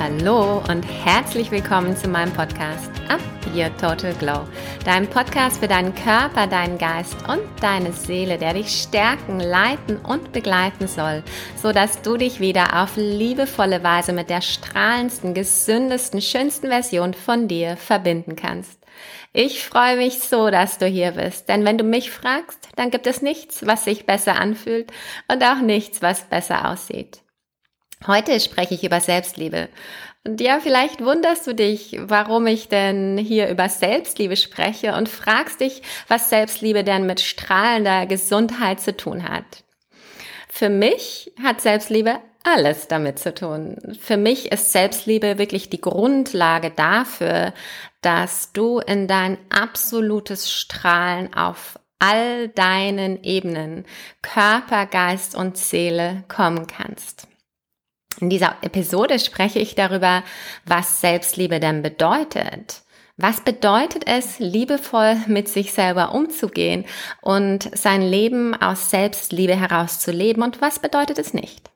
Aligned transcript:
Hallo 0.00 0.62
und 0.70 0.82
herzlich 1.04 1.50
willkommen 1.50 1.94
zu 1.94 2.08
meinem 2.08 2.32
Podcast 2.32 2.90
Up 3.10 3.20
Your 3.54 3.68
Total 3.76 4.14
Glow. 4.14 4.48
Dein 4.82 5.06
Podcast 5.06 5.60
für 5.60 5.68
deinen 5.68 5.94
Körper, 5.94 6.46
deinen 6.46 6.78
Geist 6.78 7.16
und 7.28 7.42
deine 7.60 7.92
Seele, 7.92 8.38
der 8.38 8.54
dich 8.54 8.70
stärken, 8.80 9.40
leiten 9.40 9.98
und 9.98 10.32
begleiten 10.32 10.88
soll, 10.88 11.22
so 11.54 11.72
dass 11.72 12.00
du 12.00 12.16
dich 12.16 12.40
wieder 12.40 12.82
auf 12.82 12.96
liebevolle 12.96 13.82
Weise 13.82 14.14
mit 14.14 14.30
der 14.30 14.40
strahlendsten, 14.40 15.34
gesündesten, 15.34 16.22
schönsten 16.22 16.68
Version 16.68 17.12
von 17.12 17.46
dir 17.46 17.76
verbinden 17.76 18.36
kannst. 18.36 18.80
Ich 19.34 19.62
freue 19.62 19.98
mich 19.98 20.20
so, 20.20 20.48
dass 20.48 20.78
du 20.78 20.86
hier 20.86 21.10
bist, 21.10 21.50
denn 21.50 21.66
wenn 21.66 21.76
du 21.76 21.84
mich 21.84 22.10
fragst, 22.10 22.70
dann 22.76 22.90
gibt 22.90 23.06
es 23.06 23.20
nichts, 23.20 23.66
was 23.66 23.84
sich 23.84 24.06
besser 24.06 24.40
anfühlt 24.40 24.90
und 25.30 25.44
auch 25.44 25.60
nichts, 25.60 26.00
was 26.00 26.22
besser 26.22 26.70
aussieht. 26.70 27.20
Heute 28.06 28.40
spreche 28.40 28.74
ich 28.74 28.84
über 28.84 29.00
Selbstliebe. 29.00 29.68
Und 30.26 30.40
ja, 30.40 30.60
vielleicht 30.60 31.02
wunderst 31.04 31.46
du 31.46 31.54
dich, 31.54 31.98
warum 32.00 32.46
ich 32.46 32.68
denn 32.68 33.18
hier 33.18 33.48
über 33.48 33.68
Selbstliebe 33.68 34.36
spreche 34.36 34.94
und 34.94 35.08
fragst 35.08 35.60
dich, 35.60 35.82
was 36.08 36.30
Selbstliebe 36.30 36.84
denn 36.84 37.06
mit 37.06 37.20
strahlender 37.20 38.06
Gesundheit 38.06 38.80
zu 38.80 38.96
tun 38.96 39.28
hat. 39.28 39.64
Für 40.48 40.68
mich 40.68 41.32
hat 41.42 41.60
Selbstliebe 41.60 42.20
alles 42.42 42.88
damit 42.88 43.18
zu 43.18 43.34
tun. 43.34 43.76
Für 44.00 44.16
mich 44.16 44.50
ist 44.50 44.72
Selbstliebe 44.72 45.38
wirklich 45.38 45.70
die 45.70 45.80
Grundlage 45.80 46.70
dafür, 46.70 47.52
dass 48.00 48.52
du 48.52 48.78
in 48.78 49.08
dein 49.08 49.38
absolutes 49.50 50.50
Strahlen 50.50 51.34
auf 51.34 51.78
all 51.98 52.48
deinen 52.48 53.22
Ebenen, 53.22 53.84
Körper, 54.22 54.86
Geist 54.86 55.34
und 55.34 55.58
Seele 55.58 56.24
kommen 56.28 56.66
kannst. 56.66 57.29
In 58.18 58.28
dieser 58.28 58.56
Episode 58.62 59.18
spreche 59.18 59.60
ich 59.60 59.74
darüber, 59.74 60.22
was 60.66 61.00
Selbstliebe 61.00 61.60
denn 61.60 61.82
bedeutet. 61.82 62.82
Was 63.16 63.42
bedeutet 63.42 64.06
es, 64.06 64.38
liebevoll 64.38 65.14
mit 65.26 65.46
sich 65.48 65.72
selber 65.72 66.14
umzugehen 66.14 66.86
und 67.20 67.70
sein 67.76 68.00
Leben 68.00 68.54
aus 68.54 68.90
Selbstliebe 68.90 69.54
herauszuleben 69.54 70.42
und 70.42 70.62
was 70.62 70.78
bedeutet 70.78 71.18
es 71.18 71.34
nicht? 71.34 71.70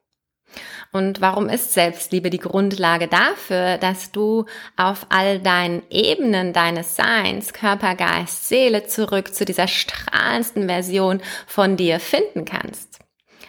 Und 0.91 1.21
warum 1.21 1.49
ist 1.49 1.73
Selbstliebe 1.73 2.29
die 2.29 2.39
Grundlage 2.39 3.07
dafür, 3.07 3.77
dass 3.77 4.11
du 4.11 4.45
auf 4.75 5.05
all 5.09 5.39
deinen 5.39 5.83
Ebenen 5.89 6.53
deines 6.53 6.95
Seins, 6.95 7.53
Körper, 7.53 7.95
Geist, 7.95 8.47
Seele 8.47 8.87
zurück 8.87 9.35
zu 9.35 9.45
dieser 9.45 9.67
strahlendsten 9.67 10.67
Version 10.67 11.21
von 11.45 11.77
dir 11.77 11.99
finden 11.99 12.45
kannst? 12.45 12.94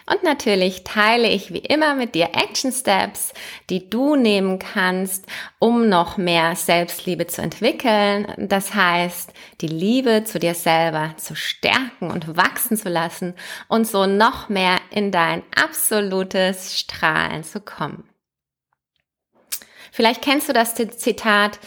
Und 0.09 0.23
natürlich 0.23 0.85
teile 0.85 1.27
ich 1.27 1.51
wie 1.51 1.59
immer 1.59 1.93
mit 1.93 2.15
dir 2.15 2.29
Action 2.33 2.71
Steps, 2.71 3.33
die 3.69 3.89
du 3.89 4.15
nehmen 4.15 4.57
kannst, 4.57 5.25
um 5.59 5.89
noch 5.89 6.15
mehr 6.15 6.55
Selbstliebe 6.55 7.27
zu 7.27 7.41
entwickeln. 7.41 8.33
Das 8.37 8.73
heißt, 8.73 9.33
die 9.59 9.67
Liebe 9.67 10.23
zu 10.23 10.39
dir 10.39 10.55
selber 10.55 11.13
zu 11.17 11.35
stärken 11.35 12.09
und 12.09 12.37
wachsen 12.37 12.77
zu 12.77 12.87
lassen 12.87 13.33
und 13.67 13.85
so 13.85 14.05
noch 14.05 14.47
mehr 14.47 14.77
in 14.91 15.11
dein 15.11 15.43
absolutes 15.53 16.79
Strahlen 16.79 17.43
zu 17.43 17.59
kommen. 17.59 18.07
Vielleicht 19.91 20.21
kennst 20.21 20.47
du 20.47 20.53
das 20.53 20.75
Zitat, 20.75 21.59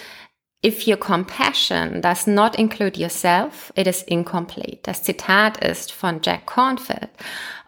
If 0.62 0.86
your 0.86 0.98
compassion 0.98 2.03
does 2.03 2.27
not 2.27 2.56
include 2.56 2.98
yourself, 2.98 3.72
it 3.77 3.86
is 3.86 4.03
incomplete. 4.03 4.80
Das 4.83 5.03
Zitat 5.03 5.56
ist 5.64 5.91
von 5.91 6.20
Jack 6.22 6.44
Cornfield 6.44 7.08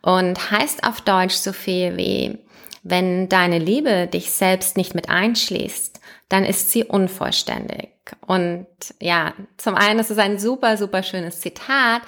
und 0.02 0.50
heißt 0.50 0.84
auf 0.84 1.00
Deutsch 1.00 1.36
so 1.36 1.54
viel 1.54 1.96
wie, 1.96 2.38
wenn 2.82 3.30
deine 3.30 3.58
Liebe 3.58 4.08
dich 4.08 4.32
selbst 4.32 4.76
nicht 4.76 4.94
mit 4.94 5.08
einschließt, 5.08 6.00
dann 6.28 6.44
ist 6.44 6.70
sie 6.70 6.84
unvollständig. 6.84 7.90
Und 8.26 8.66
ja, 9.00 9.32
zum 9.56 9.74
einen 9.74 10.00
ist 10.00 10.10
es 10.10 10.18
ein 10.18 10.38
super, 10.38 10.76
super 10.76 11.02
schönes 11.02 11.40
Zitat, 11.40 12.02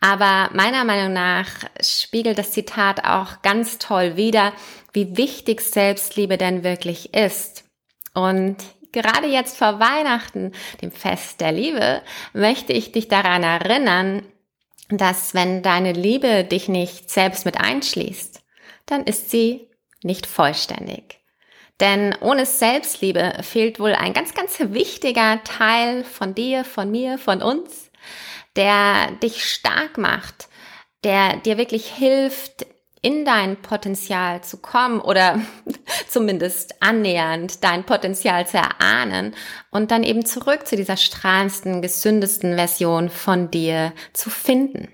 aber 0.00 0.50
meiner 0.52 0.84
Meinung 0.84 1.12
nach 1.12 1.48
spiegelt 1.80 2.36
das 2.38 2.50
Zitat 2.50 3.04
auch 3.04 3.42
ganz 3.42 3.78
toll 3.78 4.16
wider, 4.16 4.52
wie 4.92 5.16
wichtig 5.16 5.62
Selbstliebe 5.62 6.36
denn 6.36 6.64
wirklich 6.64 7.14
ist. 7.14 7.64
Und 8.12 8.56
gerade 8.96 9.26
jetzt 9.26 9.58
vor 9.58 9.78
Weihnachten, 9.78 10.52
dem 10.80 10.90
Fest 10.90 11.40
der 11.40 11.52
Liebe, 11.52 12.02
möchte 12.32 12.72
ich 12.72 12.92
dich 12.92 13.08
daran 13.08 13.42
erinnern, 13.42 14.22
dass 14.88 15.34
wenn 15.34 15.62
deine 15.62 15.92
Liebe 15.92 16.44
dich 16.44 16.68
nicht 16.68 17.10
selbst 17.10 17.44
mit 17.44 17.60
einschließt, 17.60 18.42
dann 18.86 19.04
ist 19.04 19.30
sie 19.30 19.68
nicht 20.02 20.26
vollständig. 20.26 21.20
Denn 21.80 22.14
ohne 22.20 22.46
Selbstliebe 22.46 23.34
fehlt 23.42 23.78
wohl 23.78 23.92
ein 23.94 24.14
ganz, 24.14 24.32
ganz 24.32 24.58
wichtiger 24.58 25.44
Teil 25.44 26.04
von 26.04 26.34
dir, 26.34 26.64
von 26.64 26.90
mir, 26.90 27.18
von 27.18 27.42
uns, 27.42 27.90
der 28.54 29.10
dich 29.22 29.44
stark 29.44 29.98
macht, 29.98 30.48
der 31.04 31.36
dir 31.36 31.58
wirklich 31.58 31.92
hilft, 31.92 32.66
in 33.06 33.24
dein 33.24 33.62
Potenzial 33.62 34.42
zu 34.42 34.56
kommen 34.56 35.00
oder 35.00 35.40
zumindest 36.08 36.82
annähernd 36.82 37.62
dein 37.62 37.84
Potenzial 37.84 38.48
zu 38.48 38.56
erahnen 38.56 39.36
und 39.70 39.92
dann 39.92 40.02
eben 40.02 40.26
zurück 40.26 40.66
zu 40.66 40.74
dieser 40.74 40.96
strahlendsten, 40.96 41.82
gesündesten 41.82 42.56
Version 42.56 43.08
von 43.08 43.48
dir 43.48 43.92
zu 44.12 44.28
finden. 44.28 44.88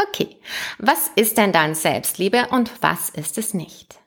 Okay, 0.00 0.36
was 0.78 1.10
ist 1.16 1.36
denn 1.36 1.50
dann 1.50 1.74
Selbstliebe 1.74 2.46
und 2.52 2.70
was 2.80 3.10
ist 3.10 3.38
es 3.38 3.54
nicht? 3.54 3.98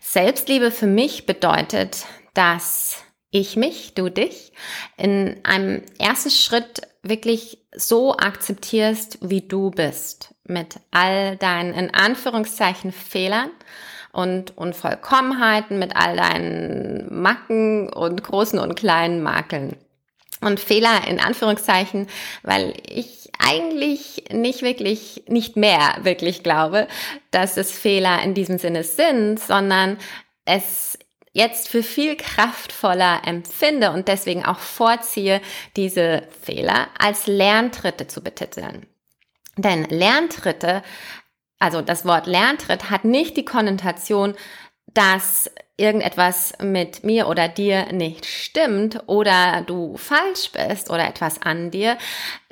Selbstliebe 0.00 0.70
für 0.70 0.86
mich 0.86 1.26
bedeutet, 1.26 2.06
dass 2.32 3.02
ich 3.30 3.56
mich, 3.56 3.94
du 3.94 4.08
dich, 4.08 4.52
in 4.96 5.40
einem 5.42 5.82
ersten 5.98 6.30
Schritt 6.30 6.82
wirklich 7.02 7.58
so 7.74 8.16
akzeptierst, 8.16 9.18
wie 9.20 9.40
du 9.40 9.72
bist 9.72 10.33
mit 10.44 10.76
all 10.90 11.36
deinen 11.36 11.74
in 11.74 11.94
Anführungszeichen 11.94 12.92
Fehlern 12.92 13.50
und 14.12 14.56
Unvollkommenheiten, 14.56 15.78
mit 15.78 15.96
all 15.96 16.16
deinen 16.16 17.22
Macken 17.22 17.92
und 17.92 18.22
großen 18.22 18.58
und 18.58 18.76
kleinen 18.76 19.22
Makeln. 19.22 19.76
Und 20.40 20.60
Fehler 20.60 21.06
in 21.08 21.20
Anführungszeichen, 21.20 22.06
weil 22.42 22.74
ich 22.86 23.30
eigentlich 23.38 24.24
nicht 24.30 24.62
wirklich, 24.62 25.24
nicht 25.26 25.56
mehr 25.56 25.96
wirklich 26.02 26.42
glaube, 26.42 26.86
dass 27.30 27.56
es 27.56 27.72
Fehler 27.72 28.22
in 28.22 28.34
diesem 28.34 28.58
Sinne 28.58 28.84
sind, 28.84 29.40
sondern 29.40 29.98
es 30.44 30.98
jetzt 31.32 31.68
für 31.68 31.82
viel 31.82 32.16
kraftvoller 32.16 33.22
empfinde 33.26 33.90
und 33.90 34.08
deswegen 34.08 34.44
auch 34.44 34.60
vorziehe, 34.60 35.40
diese 35.76 36.22
Fehler 36.42 36.88
als 36.98 37.26
Lerntritte 37.26 38.06
zu 38.06 38.22
betiteln. 38.22 38.86
Denn 39.56 39.84
Lerntritte, 39.84 40.82
also 41.58 41.80
das 41.80 42.04
Wort 42.04 42.26
Lerntritt 42.26 42.90
hat 42.90 43.04
nicht 43.04 43.36
die 43.36 43.44
Konnotation, 43.44 44.34
dass 44.92 45.50
irgendetwas 45.76 46.52
mit 46.62 47.02
mir 47.02 47.28
oder 47.28 47.48
dir 47.48 47.92
nicht 47.92 48.26
stimmt 48.26 49.02
oder 49.06 49.62
du 49.62 49.96
falsch 49.96 50.52
bist 50.52 50.90
oder 50.90 51.06
etwas 51.08 51.42
an 51.42 51.70
dir, 51.70 51.98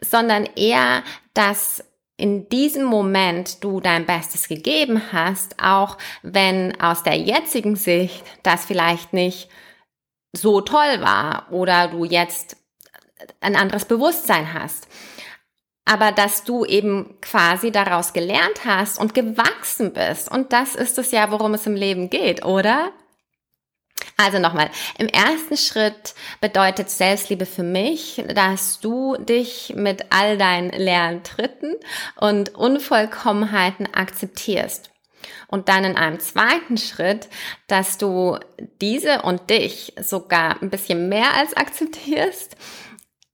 sondern 0.00 0.48
eher, 0.56 1.04
dass 1.34 1.84
in 2.16 2.48
diesem 2.48 2.84
Moment 2.84 3.64
du 3.64 3.80
dein 3.80 4.06
Bestes 4.06 4.48
gegeben 4.48 5.02
hast, 5.12 5.62
auch 5.62 5.98
wenn 6.22 6.80
aus 6.80 7.02
der 7.02 7.16
jetzigen 7.16 7.76
Sicht 7.76 8.24
das 8.42 8.64
vielleicht 8.64 9.12
nicht 9.12 9.48
so 10.32 10.60
toll 10.60 11.00
war 11.00 11.46
oder 11.50 11.88
du 11.88 12.04
jetzt 12.04 12.56
ein 13.40 13.56
anderes 13.56 13.84
Bewusstsein 13.84 14.52
hast 14.52 14.88
aber 15.84 16.12
dass 16.12 16.44
du 16.44 16.64
eben 16.64 17.20
quasi 17.20 17.72
daraus 17.72 18.12
gelernt 18.12 18.64
hast 18.64 18.98
und 18.98 19.14
gewachsen 19.14 19.92
bist. 19.92 20.30
Und 20.30 20.52
das 20.52 20.74
ist 20.74 20.98
es 20.98 21.10
ja, 21.10 21.30
worum 21.30 21.54
es 21.54 21.66
im 21.66 21.74
Leben 21.74 22.08
geht, 22.08 22.44
oder? 22.44 22.92
Also 24.16 24.38
nochmal, 24.38 24.70
im 24.98 25.08
ersten 25.08 25.56
Schritt 25.56 26.14
bedeutet 26.40 26.90
Selbstliebe 26.90 27.46
für 27.46 27.62
mich, 27.62 28.22
dass 28.34 28.80
du 28.80 29.16
dich 29.16 29.72
mit 29.76 30.06
all 30.10 30.38
deinen 30.38 30.70
leeren 30.70 31.24
Tritten 31.24 31.74
und 32.16 32.54
Unvollkommenheiten 32.54 33.92
akzeptierst. 33.92 34.90
Und 35.48 35.68
dann 35.68 35.84
in 35.84 35.96
einem 35.96 36.18
zweiten 36.20 36.78
Schritt, 36.78 37.28
dass 37.66 37.98
du 37.98 38.38
diese 38.80 39.22
und 39.22 39.50
dich 39.50 39.92
sogar 40.00 40.60
ein 40.62 40.70
bisschen 40.70 41.08
mehr 41.08 41.34
als 41.34 41.54
akzeptierst 41.54 42.56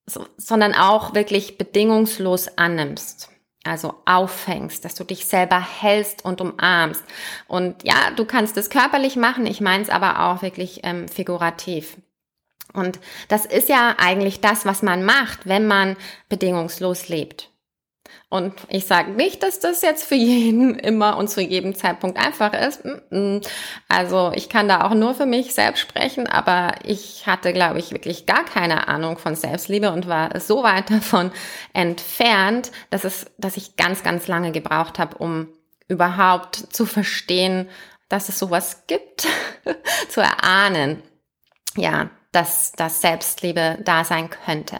so, 0.08 0.26
sondern 0.36 0.74
auch 0.74 1.14
wirklich 1.14 1.58
bedingungslos 1.58 2.48
annimmst. 2.56 3.30
Also 3.64 3.94
auffängst, 4.06 4.84
dass 4.84 4.94
du 4.94 5.04
dich 5.04 5.26
selber 5.26 5.60
hältst 5.60 6.24
und 6.24 6.40
umarmst. 6.40 7.04
Und 7.48 7.84
ja, 7.84 8.10
du 8.16 8.24
kannst 8.24 8.56
es 8.56 8.70
körperlich 8.70 9.16
machen, 9.16 9.46
ich 9.46 9.60
meine 9.60 9.82
es 9.82 9.90
aber 9.90 10.26
auch 10.26 10.42
wirklich 10.42 10.80
ähm, 10.84 11.08
figurativ. 11.08 11.98
Und 12.72 12.98
das 13.28 13.44
ist 13.44 13.68
ja 13.68 13.96
eigentlich 13.98 14.40
das, 14.40 14.64
was 14.64 14.82
man 14.82 15.04
macht, 15.04 15.46
wenn 15.46 15.66
man 15.66 15.96
bedingungslos 16.28 17.08
lebt. 17.08 17.50
Und 18.30 18.54
ich 18.68 18.86
sage 18.86 19.12
nicht, 19.12 19.42
dass 19.42 19.58
das 19.58 19.80
jetzt 19.80 20.04
für 20.04 20.14
jeden 20.14 20.74
immer 20.78 21.16
und 21.16 21.28
zu 21.28 21.40
jedem 21.40 21.74
Zeitpunkt 21.74 22.18
einfach 22.18 22.52
ist. 22.52 22.82
Also 23.88 24.32
ich 24.34 24.50
kann 24.50 24.68
da 24.68 24.86
auch 24.86 24.94
nur 24.94 25.14
für 25.14 25.24
mich 25.24 25.54
selbst 25.54 25.80
sprechen, 25.80 26.26
aber 26.26 26.74
ich 26.84 27.26
hatte, 27.26 27.54
glaube 27.54 27.78
ich, 27.78 27.92
wirklich 27.92 28.26
gar 28.26 28.44
keine 28.44 28.88
Ahnung 28.88 29.16
von 29.16 29.34
Selbstliebe 29.34 29.90
und 29.92 30.08
war 30.08 30.38
so 30.40 30.62
weit 30.62 30.90
davon 30.90 31.30
entfernt, 31.72 32.70
dass 32.90 33.04
es, 33.04 33.26
dass 33.38 33.56
ich 33.56 33.76
ganz, 33.76 34.02
ganz 34.02 34.28
lange 34.28 34.52
gebraucht 34.52 34.98
habe, 34.98 35.16
um 35.16 35.48
überhaupt 35.88 36.56
zu 36.56 36.84
verstehen, 36.84 37.68
dass 38.10 38.28
es 38.28 38.38
sowas 38.38 38.84
gibt, 38.86 39.26
zu 40.10 40.20
erahnen. 40.20 41.02
Ja, 41.76 42.10
dass 42.32 42.72
das 42.72 43.00
Selbstliebe 43.00 43.78
da 43.84 44.04
sein 44.04 44.28
könnte. 44.28 44.78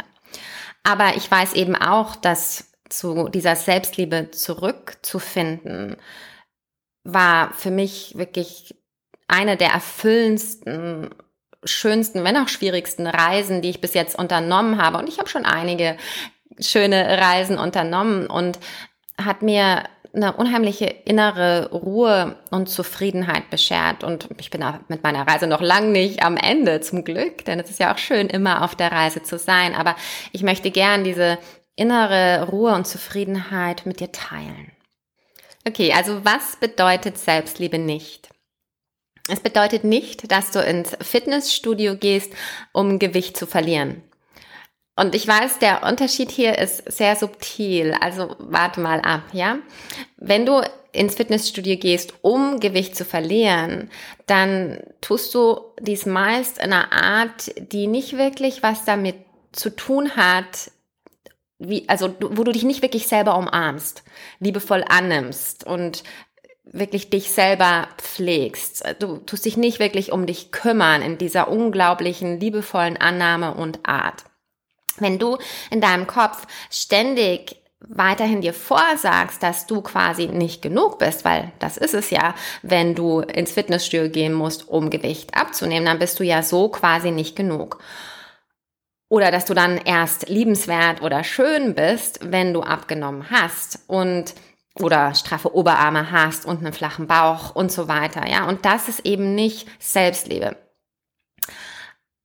Aber 0.85 1.17
ich 1.17 1.31
weiß 1.31 1.55
eben 1.55 1.77
auch, 1.77 2.17
dass 2.17 2.68
zu 2.89 3.29
dieser 3.29 3.57
Selbstliebe 3.57 4.31
zurückzufinden, 4.31 5.97
war 7.05 7.53
für 7.55 7.71
mich 7.71 8.17
wirklich 8.17 8.75
eine 9.29 9.57
der 9.57 9.71
erfüllendsten, 9.71 11.11
schönsten, 11.65 12.25
wenn 12.25 12.37
auch 12.37 12.49
schwierigsten 12.49 13.07
Reisen, 13.07 13.63
die 13.63 13.71
ich 13.71 13.81
bis 13.81 13.95
jetzt 13.95 14.19
unternommen 14.19 14.81
habe. 14.83 14.99
Und 14.99 15.09
ich 15.09 15.19
habe 15.19 15.29
schon 15.29 15.45
einige 15.45 15.97
schöne 16.61 17.19
Reisen 17.19 17.59
unternommen 17.59 18.27
und 18.27 18.59
hat 19.17 19.43
mir 19.43 19.85
eine 20.15 20.33
unheimliche 20.33 20.87
innere 20.87 21.71
Ruhe 21.71 22.37
und 22.51 22.69
Zufriedenheit 22.69 23.51
beschert. 23.51 24.05
Und 24.05 24.29
ich 24.39 24.51
bin 24.51 24.63
auch 24.63 24.75
mit 24.89 25.03
meiner 25.03 25.27
Reise 25.27 25.47
noch 25.47 25.61
lang 25.61 25.93
nicht 25.93 26.23
am 26.23 26.37
Ende, 26.37 26.81
zum 26.81 27.05
Glück, 27.05 27.45
denn 27.45 27.61
es 27.61 27.71
ist 27.71 27.81
ja 27.81 27.93
auch 27.93 27.99
schön, 27.99 28.29
immer 28.29 28.65
auf 28.65 28.75
der 28.75 28.91
Reise 28.91 29.23
zu 29.23 29.39
sein. 29.39 29.75
Aber 29.75 29.97
ich 30.33 30.43
möchte 30.43 30.71
gern 30.71 31.05
diese 31.05 31.39
innere 31.79 32.49
Ruhe 32.49 32.75
und 32.75 32.87
Zufriedenheit 32.87 33.87
mit 33.87 34.01
dir 34.01 34.13
teilen. 34.13 34.73
Okay, 35.67 35.93
also 35.93 36.25
was 36.25 36.57
bedeutet 36.57 37.19
Selbstliebe 37.19 37.79
nicht? 37.79 38.29
Es 39.29 39.41
bedeutet 39.41 39.85
nicht, 39.85 40.33
dass 40.33 40.51
du 40.51 40.61
ins 40.61 40.97
Fitnessstudio 41.01 41.97
gehst, 41.97 42.33
um 42.73 42.99
Gewicht 42.99 43.37
zu 43.37 43.47
verlieren. 43.47 44.03
Und 44.97 45.15
ich 45.15 45.29
weiß, 45.29 45.59
der 45.61 45.85
Unterschied 45.85 46.31
hier 46.31 46.59
ist 46.59 46.91
sehr 46.91 47.15
subtil. 47.15 47.95
Also 48.01 48.35
warte 48.39 48.81
mal 48.81 49.01
ab, 49.01 49.23
ja? 49.33 49.59
Wenn 50.17 50.47
du 50.47 50.63
ins 50.93 51.15
Fitnessstudio 51.15 51.77
gehst, 51.77 52.15
um 52.23 52.59
Gewicht 52.59 52.97
zu 52.97 53.05
verlieren, 53.05 53.91
dann 54.27 54.81
tust 55.01 55.35
du 55.35 55.61
dies 55.81 56.07
meist 56.07 56.59
in 56.59 56.73
einer 56.73 56.91
Art, 56.93 57.53
die 57.59 57.87
nicht 57.87 58.17
wirklich 58.17 58.63
was 58.63 58.85
damit 58.85 59.17
zu 59.53 59.71
tun 59.71 60.17
hat, 60.17 60.71
wie, 61.59 61.89
also 61.89 62.15
wo 62.21 62.45
du 62.45 62.53
dich 62.53 62.65
nicht 62.65 62.83
wirklich 62.83 63.09
selber 63.09 63.37
umarmst, 63.37 64.05
liebevoll 64.39 64.85
annimmst 64.89 65.65
und 65.65 66.05
wirklich 66.65 67.11
dich 67.11 67.31
selber 67.31 67.89
pflegst. 67.97 68.85
Du 68.99 69.19
tust 69.19 69.45
dich 69.45 69.57
nicht 69.57 69.79
wirklich 69.79 70.13
um 70.13 70.27
dich 70.27 70.53
kümmern 70.53 71.03
in 71.03 71.19
dieser 71.19 71.49
unglaublichen, 71.49 72.41
liebevollen 72.41 72.97
Annahme 72.97 73.55
und 73.55 73.89
Art. 73.89 74.25
Wenn 74.99 75.19
du 75.19 75.39
in 75.71 75.81
deinem 75.81 76.07
Kopf 76.07 76.47
ständig 76.71 77.57
weiterhin 77.81 78.41
dir 78.41 78.55
vorsagst, 78.55 79.43
dass 79.43 79.67
du 79.67 79.83
quasi 79.83 80.27
nicht 80.27 80.63
genug 80.63 80.99
bist, 80.99 81.25
weil 81.25 81.53
das 81.61 81.77
ist 81.77 81.95
es 81.95 82.11
ja, 82.11 82.35
wenn 82.63 82.95
du 82.95 83.21
ins 83.21 83.53
Fitnessstudio 83.53 84.11
gehen 84.11 84.33
musst, 84.33 84.69
um 84.69 84.91
Gewicht 84.91 85.35
abzunehmen, 85.35 85.87
dann 85.87 86.01
bist 86.01 86.19
du 86.19 86.25
ja 86.25 86.43
so 86.43 86.69
quasi 86.69 87.13
nicht 87.13 87.37
genug. 87.37 87.79
Oder 89.09 89.31
dass 89.31 89.47
du 89.47 89.55
dann 89.55 89.79
erst 89.79 90.29
liebenswert 90.29 91.03
oder 91.03 91.25
schön 91.25 91.75
bist, 91.75 92.21
wenn 92.31 92.53
du 92.53 92.63
abgenommen 92.63 93.31
hast 93.31 93.81
und 93.87 94.35
oder 94.75 95.15
straffe 95.15 95.55
Oberarme 95.55 96.11
hast 96.11 96.45
und 96.47 96.59
einen 96.59 96.73
flachen 96.73 97.07
Bauch 97.07 97.55
und 97.55 97.73
so 97.73 97.89
weiter, 97.89 98.29
ja. 98.29 98.47
Und 98.47 98.65
das 98.65 98.89
ist 98.89 99.01
eben 99.01 99.35
nicht 99.35 99.69
Selbstliebe. 99.81 100.57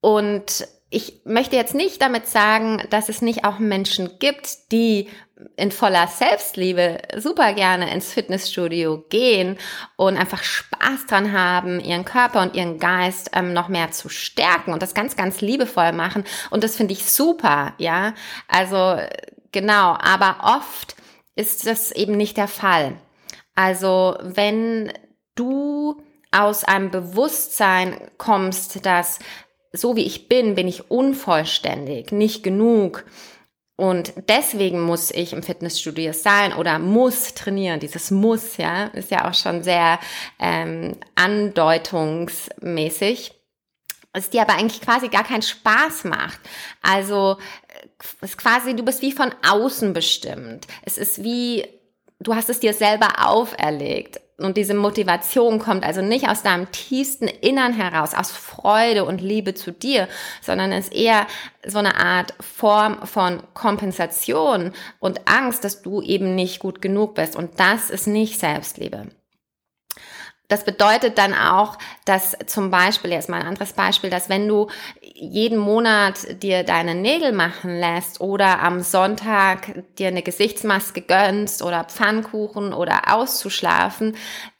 Und 0.02 0.68
ich 0.94 1.22
möchte 1.26 1.56
jetzt 1.56 1.74
nicht 1.74 2.02
damit 2.02 2.28
sagen, 2.28 2.84
dass 2.92 3.10
es 3.10 3.22
nicht 3.22 3.46
auch 3.46 3.58
Menschen 3.58 4.20
gibt, 4.20 4.72
die 4.72 5.10
in 5.58 5.72
voller 5.72 6.08
Selbstliebe 6.08 7.00
super 7.18 7.54
gerne 7.54 7.92
ins 7.92 8.14
Fitnessstudio 8.14 9.04
gehen 9.10 9.58
und 9.96 10.18
einfach 10.18 10.44
Spaß 10.44 11.08
dran 11.08 11.34
haben, 11.34 11.80
ihren 11.80 12.06
Körper 12.06 12.42
und 12.44 12.56
ihren 12.56 12.78
Geist 12.78 13.32
ähm, 13.34 13.54
noch 13.54 13.68
mehr 13.70 13.92
zu 13.92 14.08
stärken 14.08 14.72
und 14.72 14.82
das 14.82 14.94
ganz, 14.94 15.16
ganz 15.16 15.42
liebevoll 15.42 15.92
machen. 15.92 16.24
Und 16.52 16.64
das 16.64 16.76
finde 16.76 16.94
ich 16.94 17.12
super, 17.12 17.74
ja. 17.80 18.14
Also 18.48 18.98
genau, 19.52 19.98
aber 20.00 20.58
oft 20.58 20.96
ist 21.36 21.66
das 21.66 21.92
eben 21.92 22.16
nicht 22.16 22.38
der 22.38 22.48
Fall. 22.48 22.94
Also 23.56 24.16
wenn 24.22 24.94
du 25.36 26.02
aus 26.32 26.64
einem 26.64 26.92
Bewusstsein 26.92 27.98
kommst, 28.18 28.86
dass 28.86 29.20
so 29.74 29.96
wie 29.96 30.06
ich 30.06 30.30
bin, 30.30 30.56
bin 30.56 30.68
ich 30.68 30.92
unvollständig, 30.92 32.12
nicht 32.12 32.44
genug. 32.44 33.06
Und 33.76 34.14
deswegen 34.30 34.82
muss 34.82 35.10
ich 35.10 35.34
im 35.34 35.42
Fitnessstudio 35.42 36.14
sein 36.14 36.54
oder 36.54 36.78
muss 36.78 37.34
trainieren. 37.34 37.80
Dieses 37.80 38.12
muss, 38.12 38.58
ja, 38.58 38.84
ist 38.86 39.10
ja 39.10 39.28
auch 39.28 39.34
schon 39.34 39.64
sehr 39.64 39.98
ähm, 40.40 40.96
andeutungsmäßig. 41.16 43.34
Es 44.16 44.30
dir 44.30 44.44
aber 44.44 44.54
eigentlich 44.54 44.82
quasi 44.82 45.10
gar 45.10 45.24
keinen 45.24 45.42
Spaß 45.42 46.04
macht. 46.04 46.40
Also 46.84 47.40
es 48.00 48.14
ist 48.30 48.38
quasi, 48.38 48.76
du 48.76 48.84
bist 48.84 49.02
wie 49.02 49.12
von 49.12 49.34
außen 49.42 49.94
bestimmt. 49.94 50.68
Es 50.84 51.00
ist 51.00 51.24
wie, 51.24 51.68
du 52.28 52.36
hast 52.36 52.50
es 52.50 52.60
dir 52.60 52.74
selber 52.74 53.26
auferlegt. 53.26 54.20
Und 54.38 54.58
diese 54.58 54.74
Motivation 54.74 55.60
kommt 55.60 55.84
also 55.84 56.02
nicht 56.02 56.28
aus 56.28 56.42
deinem 56.42 56.72
tiefsten 56.72 57.28
Innern 57.28 57.74
heraus, 57.74 58.14
aus 58.16 58.32
Freude 58.32 59.06
und 59.06 59.22
Liebe 59.22 59.54
zu 59.54 59.72
dir, 59.72 60.08
sondern 60.42 60.72
ist 60.72 60.92
eher 60.92 61.28
so 61.66 61.78
eine 61.78 61.96
Art 61.96 62.34
Form 62.40 63.06
von 63.06 63.44
Kompensation 63.54 64.74
und 65.00 65.22
Angst, 65.28 65.64
dass 65.64 65.82
du 65.82 66.02
eben 66.02 66.34
nicht 66.36 66.60
gut 66.60 66.82
genug 66.82 67.14
bist. 67.14 67.36
Und 67.36 67.60
das 67.60 67.90
ist 67.92 68.08
nicht 68.08 68.40
Selbstliebe. 68.40 69.08
Das 70.54 70.66
bedeutet 70.66 71.18
dann 71.18 71.34
auch, 71.34 71.80
dass 72.06 72.38
zum 72.46 72.70
Beispiel, 72.70 73.12
jetzt 73.12 73.28
mal 73.28 73.42
ein 73.42 73.48
anderes 73.48 73.74
Beispiel, 73.74 74.12
dass 74.12 74.30
wenn 74.30 74.48
du 74.48 74.68
jeden 75.02 75.58
Monat 75.58 76.44
dir 76.44 76.64
deine 76.64 76.94
Nägel 76.94 77.32
machen 77.32 77.80
lässt 77.80 78.22
oder 78.22 78.62
am 78.62 78.82
Sonntag 78.82 79.84
dir 79.98 80.10
eine 80.10 80.22
Gesichtsmaske 80.22 81.02
gönnst 81.02 81.64
oder 81.64 81.86
Pfannkuchen 81.86 82.72
oder 82.72 83.12
auszuschlafen, 83.12 84.16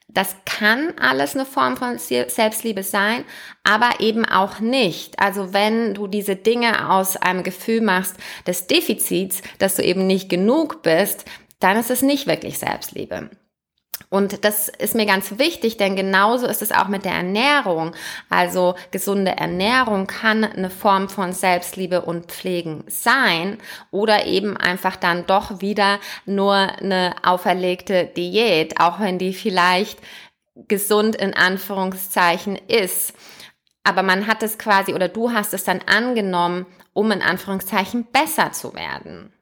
das 0.08 0.36
kann 0.46 0.94
alles 1.00 1.36
eine 1.36 1.46
Form 1.46 1.78
von 1.78 2.00
Selbstliebe 2.00 2.82
sein, 2.82 3.24
aber 3.64 4.00
eben 4.00 4.26
auch 4.26 4.60
nicht. 4.62 5.20
Also 5.20 5.54
wenn 5.54 5.94
du 5.94 6.08
diese 6.08 6.36
Dinge 6.36 6.90
aus 6.90 7.18
einem 7.18 7.44
Gefühl 7.44 7.82
machst 7.82 8.16
des 8.48 8.66
Defizits, 8.66 9.44
dass 9.60 9.76
du 9.76 9.84
eben 9.84 10.08
nicht 10.08 10.28
genug 10.28 10.82
bist, 10.82 11.26
dann 11.60 11.78
ist 11.78 11.92
es 11.92 12.02
nicht 12.02 12.26
wirklich 12.26 12.58
Selbstliebe. 12.58 13.30
Und 14.10 14.46
das 14.46 14.70
ist 14.70 14.96
mir 14.96 15.06
ganz 15.06 15.38
wichtig, 15.38 15.78
denn 15.78 15.96
genauso 15.96 16.48
ist 16.48 16.62
es 16.62 16.72
auch 16.72 16.88
mit 16.88 17.06
der 17.06 17.14
Ernährung. 17.14 17.96
Also 18.30 18.76
gesunde 18.92 19.32
Ernährung 19.38 20.08
kann 20.08 20.44
eine 20.44 20.70
Form 20.70 21.10
von 21.10 21.34
Selbstliebe 21.34 22.02
und 22.02 22.32
Pflegen 22.32 22.84
sein 22.88 23.58
oder 23.92 24.26
eben 24.26 24.58
einfach 24.58 24.96
dann 24.96 25.26
doch 25.26 25.62
wieder 25.62 26.00
nur 26.26 26.54
eine 26.54 27.16
auferlegte 27.24 28.06
Diät, 28.06 28.80
auch 28.80 29.00
wenn 29.00 29.18
die 29.18 29.34
vielleicht 29.34 30.00
gesund 30.68 31.16
in 31.16 31.34
Anführungszeichen 31.34 32.58
ist. 32.68 33.14
Aber 33.84 34.04
man 34.04 34.28
hat 34.28 34.44
es 34.44 34.58
quasi 34.58 34.94
oder 34.94 35.10
du 35.10 35.32
hast 35.32 35.54
es 35.54 35.64
dann 35.64 35.82
angenommen, 35.86 36.66
um 36.94 37.12
in 37.12 37.22
Anführungszeichen 37.22 38.06
besser 38.06 38.52
zu 38.52 38.74
werden. 38.74 39.34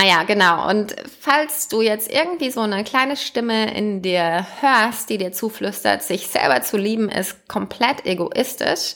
Ah 0.00 0.06
ja, 0.06 0.22
genau. 0.22 0.68
Und 0.70 0.94
falls 1.20 1.66
du 1.66 1.82
jetzt 1.82 2.08
irgendwie 2.08 2.52
so 2.52 2.60
eine 2.60 2.84
kleine 2.84 3.16
Stimme 3.16 3.74
in 3.76 4.00
dir 4.00 4.46
hörst, 4.60 5.10
die 5.10 5.18
dir 5.18 5.32
zuflüstert, 5.32 6.04
sich 6.04 6.28
selber 6.28 6.62
zu 6.62 6.76
lieben, 6.76 7.08
ist 7.08 7.48
komplett 7.48 8.06
egoistisch. 8.06 8.94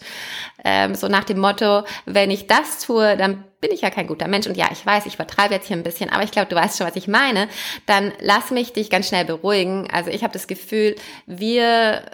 Ähm, 0.65 0.95
so 0.95 1.09
nach 1.09 1.25
dem 1.25 1.41
Motto, 1.41 1.83
wenn 2.07 2.31
ich 2.31 2.47
das 2.47 2.87
tue, 2.87 3.17
dann 3.17 3.43
bin 3.61 3.73
ich 3.73 3.81
ja 3.81 3.91
kein 3.91 4.07
guter 4.07 4.29
Mensch. 4.29 4.47
Und 4.47 4.57
ja, 4.57 4.69
ich 4.71 4.87
weiß, 4.87 5.07
ich 5.07 5.17
vertreibe 5.17 5.55
jetzt 5.55 5.67
hier 5.67 5.77
ein 5.77 5.83
bisschen, 5.83 6.09
aber 6.09 6.23
ich 6.23 6.31
glaube, 6.31 6.49
du 6.49 6.55
weißt 6.55 6.79
schon, 6.79 6.87
was 6.87 6.95
ich 6.95 7.09
meine. 7.09 7.49
Dann 7.87 8.13
lass 8.21 8.53
mich 8.53 8.73
dich 8.73 8.89
ganz 8.89 9.09
schnell 9.09 9.25
beruhigen. 9.25 9.89
Also 9.91 10.11
ich 10.11 10.23
habe 10.23 10.33
das 10.33 10.47
Gefühl, 10.47 10.95
wir 11.27 12.05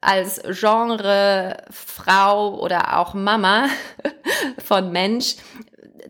als 0.00 0.40
Genre 0.48 1.64
Frau 1.70 2.60
oder 2.60 3.00
auch 3.00 3.12
Mama 3.12 3.68
von 4.64 4.92
Mensch 4.92 5.34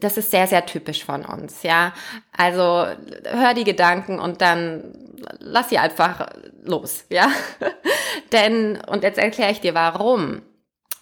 das 0.00 0.16
ist 0.16 0.30
sehr, 0.30 0.46
sehr 0.46 0.66
typisch 0.66 1.04
von 1.04 1.24
uns, 1.24 1.62
ja. 1.62 1.92
Also 2.36 2.86
hör 3.24 3.54
die 3.54 3.64
Gedanken 3.64 4.18
und 4.18 4.40
dann 4.40 4.92
lass 5.38 5.70
sie 5.70 5.78
einfach 5.78 6.26
los, 6.62 7.04
ja. 7.10 7.30
Denn, 8.32 8.78
und 8.86 9.02
jetzt 9.02 9.18
erkläre 9.18 9.52
ich 9.52 9.60
dir 9.60 9.74
warum. 9.74 10.42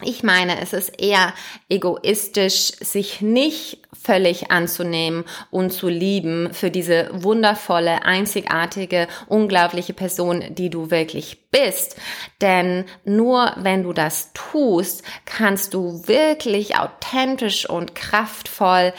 Ich 0.05 0.23
meine, 0.23 0.61
es 0.61 0.73
ist 0.73 1.01
eher 1.01 1.33
egoistisch, 1.69 2.73
sich 2.81 3.21
nicht 3.21 3.79
völlig 4.05 4.51
anzunehmen 4.51 5.25
und 5.51 5.73
zu 5.73 5.89
lieben 5.89 6.53
für 6.53 6.71
diese 6.71 7.09
wundervolle, 7.13 8.05
einzigartige, 8.05 9.09
unglaubliche 9.29 9.95
Person, 9.95 10.45
die 10.51 10.69
du 10.69 10.91
wirklich 10.91 11.51
bist. 11.51 11.97
Denn 12.41 12.85
nur 13.05 13.53
wenn 13.57 13.83
du 13.83 13.93
das 13.93 14.33
tust, 14.35 15.03
kannst 15.25 15.73
du 15.73 16.07
wirklich 16.07 16.77
authentisch 16.77 17.69
und 17.69 17.95
kraftvoll 17.95 18.93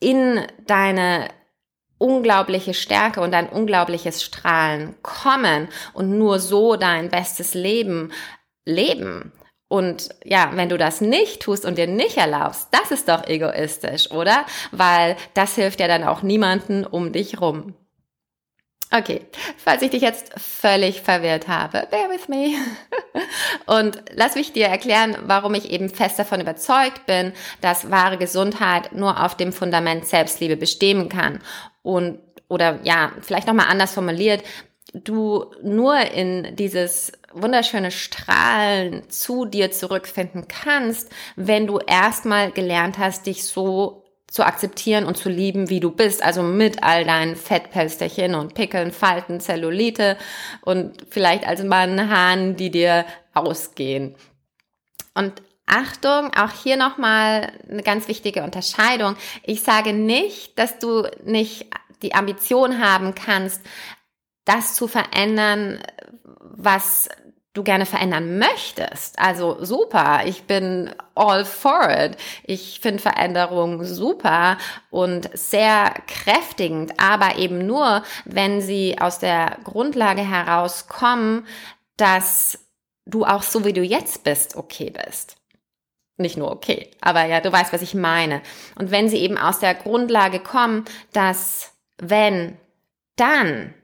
in 0.00 0.40
deine 0.66 1.28
unglaubliche 1.98 2.74
Stärke 2.74 3.20
und 3.20 3.34
ein 3.34 3.48
unglaubliches 3.48 4.22
Strahlen 4.24 4.96
kommen 5.02 5.68
und 5.92 6.16
nur 6.18 6.40
so 6.40 6.76
dein 6.76 7.10
bestes 7.10 7.54
Leben 7.54 8.10
leben. 8.64 9.32
Und 9.70 10.08
ja, 10.24 10.50
wenn 10.54 10.68
du 10.68 10.76
das 10.76 11.00
nicht 11.00 11.42
tust 11.42 11.64
und 11.64 11.78
dir 11.78 11.86
nicht 11.86 12.16
erlaubst, 12.16 12.66
das 12.72 12.90
ist 12.90 13.08
doch 13.08 13.28
egoistisch, 13.28 14.10
oder? 14.10 14.44
Weil 14.72 15.16
das 15.34 15.54
hilft 15.54 15.78
ja 15.78 15.86
dann 15.86 16.02
auch 16.02 16.22
niemanden 16.22 16.84
um 16.84 17.12
dich 17.12 17.40
rum. 17.40 17.74
Okay, 18.92 19.20
falls 19.56 19.82
ich 19.82 19.90
dich 19.90 20.02
jetzt 20.02 20.32
völlig 20.36 21.02
verwirrt 21.02 21.46
habe, 21.46 21.86
bear 21.88 22.10
with 22.10 22.26
me. 22.26 22.56
Und 23.66 24.02
lass 24.12 24.34
mich 24.34 24.52
dir 24.52 24.66
erklären, 24.66 25.16
warum 25.26 25.54
ich 25.54 25.70
eben 25.70 25.88
fest 25.88 26.18
davon 26.18 26.40
überzeugt 26.40 27.06
bin, 27.06 27.32
dass 27.60 27.92
wahre 27.92 28.18
Gesundheit 28.18 28.92
nur 28.92 29.24
auf 29.24 29.36
dem 29.36 29.52
Fundament 29.52 30.04
Selbstliebe 30.04 30.56
bestehen 30.56 31.08
kann. 31.08 31.38
Und, 31.82 32.18
oder 32.48 32.80
ja, 32.82 33.12
vielleicht 33.22 33.46
nochmal 33.46 33.68
anders 33.68 33.94
formuliert, 33.94 34.42
du 34.92 35.46
nur 35.62 35.98
in 35.98 36.56
dieses 36.56 37.12
wunderschöne 37.32 37.90
Strahlen 37.90 39.08
zu 39.08 39.44
dir 39.44 39.70
zurückfinden 39.70 40.48
kannst, 40.48 41.10
wenn 41.36 41.66
du 41.66 41.78
erstmal 41.78 42.50
gelernt 42.50 42.98
hast, 42.98 43.26
dich 43.26 43.44
so 43.44 44.04
zu 44.26 44.44
akzeptieren 44.44 45.04
und 45.04 45.16
zu 45.16 45.28
lieben, 45.28 45.70
wie 45.70 45.80
du 45.80 45.90
bist, 45.90 46.22
also 46.22 46.42
mit 46.42 46.82
all 46.84 47.04
deinen 47.04 47.34
Fettpelsterchen 47.34 48.36
und 48.36 48.54
Pickeln, 48.54 48.92
Falten, 48.92 49.40
Zellulite 49.40 50.16
und 50.62 50.96
vielleicht 51.10 51.46
als 51.46 51.64
Mann 51.64 52.10
Haaren, 52.10 52.56
die 52.56 52.70
dir 52.70 53.04
ausgehen. 53.34 54.14
Und 55.14 55.42
Achtung, 55.66 56.32
auch 56.34 56.52
hier 56.62 56.76
nochmal 56.76 57.52
eine 57.68 57.82
ganz 57.82 58.08
wichtige 58.08 58.42
Unterscheidung. 58.42 59.16
Ich 59.42 59.62
sage 59.62 59.92
nicht, 59.92 60.58
dass 60.58 60.78
du 60.78 61.08
nicht 61.24 61.66
die 62.02 62.14
Ambition 62.14 62.82
haben 62.84 63.14
kannst, 63.14 63.62
das 64.50 64.74
zu 64.74 64.88
verändern, 64.88 65.80
was 66.40 67.08
du 67.52 67.62
gerne 67.62 67.86
verändern 67.86 68.38
möchtest. 68.38 69.18
Also 69.18 69.64
super, 69.64 70.22
ich 70.24 70.44
bin 70.44 70.94
all 71.14 71.44
for 71.44 71.88
it. 71.90 72.16
Ich 72.44 72.80
finde 72.80 73.02
Veränderung 73.02 73.84
super 73.84 74.56
und 74.90 75.30
sehr 75.36 75.94
kräftigend, 76.06 76.94
aber 76.98 77.38
eben 77.38 77.66
nur, 77.66 78.02
wenn 78.24 78.60
sie 78.60 78.98
aus 79.00 79.18
der 79.18 79.58
Grundlage 79.64 80.22
herauskommen, 80.22 81.46
dass 81.96 82.58
du 83.06 83.24
auch 83.24 83.42
so 83.42 83.64
wie 83.64 83.72
du 83.72 83.82
jetzt 83.82 84.22
bist, 84.22 84.56
okay 84.56 84.90
bist. 84.90 85.36
Nicht 86.16 86.36
nur 86.36 86.50
okay, 86.52 86.90
aber 87.00 87.24
ja, 87.24 87.40
du 87.40 87.50
weißt, 87.50 87.72
was 87.72 87.82
ich 87.82 87.94
meine. 87.94 88.42
Und 88.78 88.90
wenn 88.90 89.08
sie 89.08 89.18
eben 89.18 89.38
aus 89.38 89.58
der 89.58 89.74
Grundlage 89.74 90.38
kommen, 90.38 90.84
dass 91.12 91.72
wenn, 91.98 92.58
dann 93.16 93.74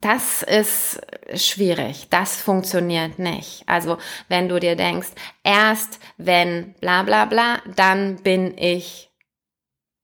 das 0.00 0.42
ist 0.42 1.00
schwierig. 1.34 2.08
Das 2.08 2.40
funktioniert 2.40 3.18
nicht. 3.18 3.62
Also 3.66 3.98
wenn 4.28 4.48
du 4.48 4.58
dir 4.58 4.74
denkst, 4.74 5.08
erst 5.44 6.00
wenn 6.16 6.74
bla 6.80 7.02
bla 7.02 7.26
bla, 7.26 7.58
dann 7.76 8.16
bin 8.16 8.56
ich 8.56 9.10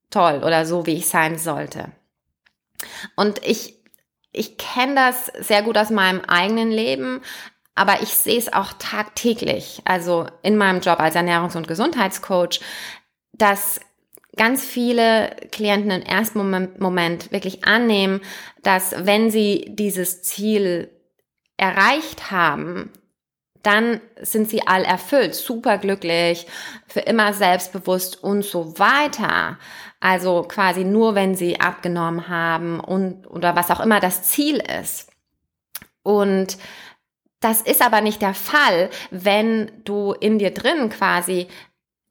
toll 0.09 0.43
oder 0.43 0.65
so, 0.65 0.85
wie 0.85 0.95
ich 0.95 1.07
sein 1.07 1.37
sollte. 1.37 1.91
Und 3.15 3.43
ich, 3.43 3.75
ich 4.31 4.57
kenne 4.57 4.95
das 4.95 5.31
sehr 5.39 5.63
gut 5.63 5.77
aus 5.77 5.89
meinem 5.89 6.21
eigenen 6.21 6.69
Leben, 6.69 7.21
aber 7.73 8.01
ich 8.01 8.09
sehe 8.09 8.37
es 8.37 8.53
auch 8.53 8.73
tagtäglich, 8.73 9.81
also 9.85 10.27
in 10.41 10.57
meinem 10.57 10.81
Job 10.81 10.99
als 10.99 11.15
Ernährungs- 11.15 11.57
und 11.57 11.67
Gesundheitscoach, 11.67 12.59
dass 13.33 13.79
ganz 14.37 14.63
viele 14.65 15.35
Klienten 15.51 15.91
im 15.91 16.01
ersten 16.01 16.39
Moment 16.79 17.31
wirklich 17.31 17.65
annehmen, 17.65 18.21
dass 18.63 18.93
wenn 18.97 19.29
sie 19.31 19.65
dieses 19.69 20.21
Ziel 20.21 20.89
erreicht 21.57 22.31
haben, 22.31 22.91
dann 23.63 23.99
sind 24.21 24.49
sie 24.49 24.65
all 24.65 24.83
erfüllt, 24.83 25.35
superglücklich, 25.35 26.47
für 26.87 27.01
immer 27.01 27.33
selbstbewusst 27.33 28.23
und 28.23 28.45
so 28.45 28.79
weiter. 28.79 29.57
Also 29.99 30.43
quasi 30.43 30.85
nur, 30.85 31.15
wenn 31.15 31.35
sie 31.35 31.59
abgenommen 31.59 32.29
haben 32.29 32.79
und 32.79 33.27
oder 33.27 33.55
was 33.55 33.71
auch 33.71 33.79
immer 33.79 33.99
das 33.99 34.23
Ziel 34.23 34.63
ist. 34.79 35.09
Und 36.03 36.57
das 37.39 37.61
ist 37.61 37.81
aber 37.81 38.01
nicht 38.01 38.21
der 38.21 38.33
Fall, 38.33 38.89
wenn 39.11 39.71
du 39.83 40.13
in 40.13 40.39
dir 40.39 40.51
drin 40.51 40.89
quasi 40.89 41.47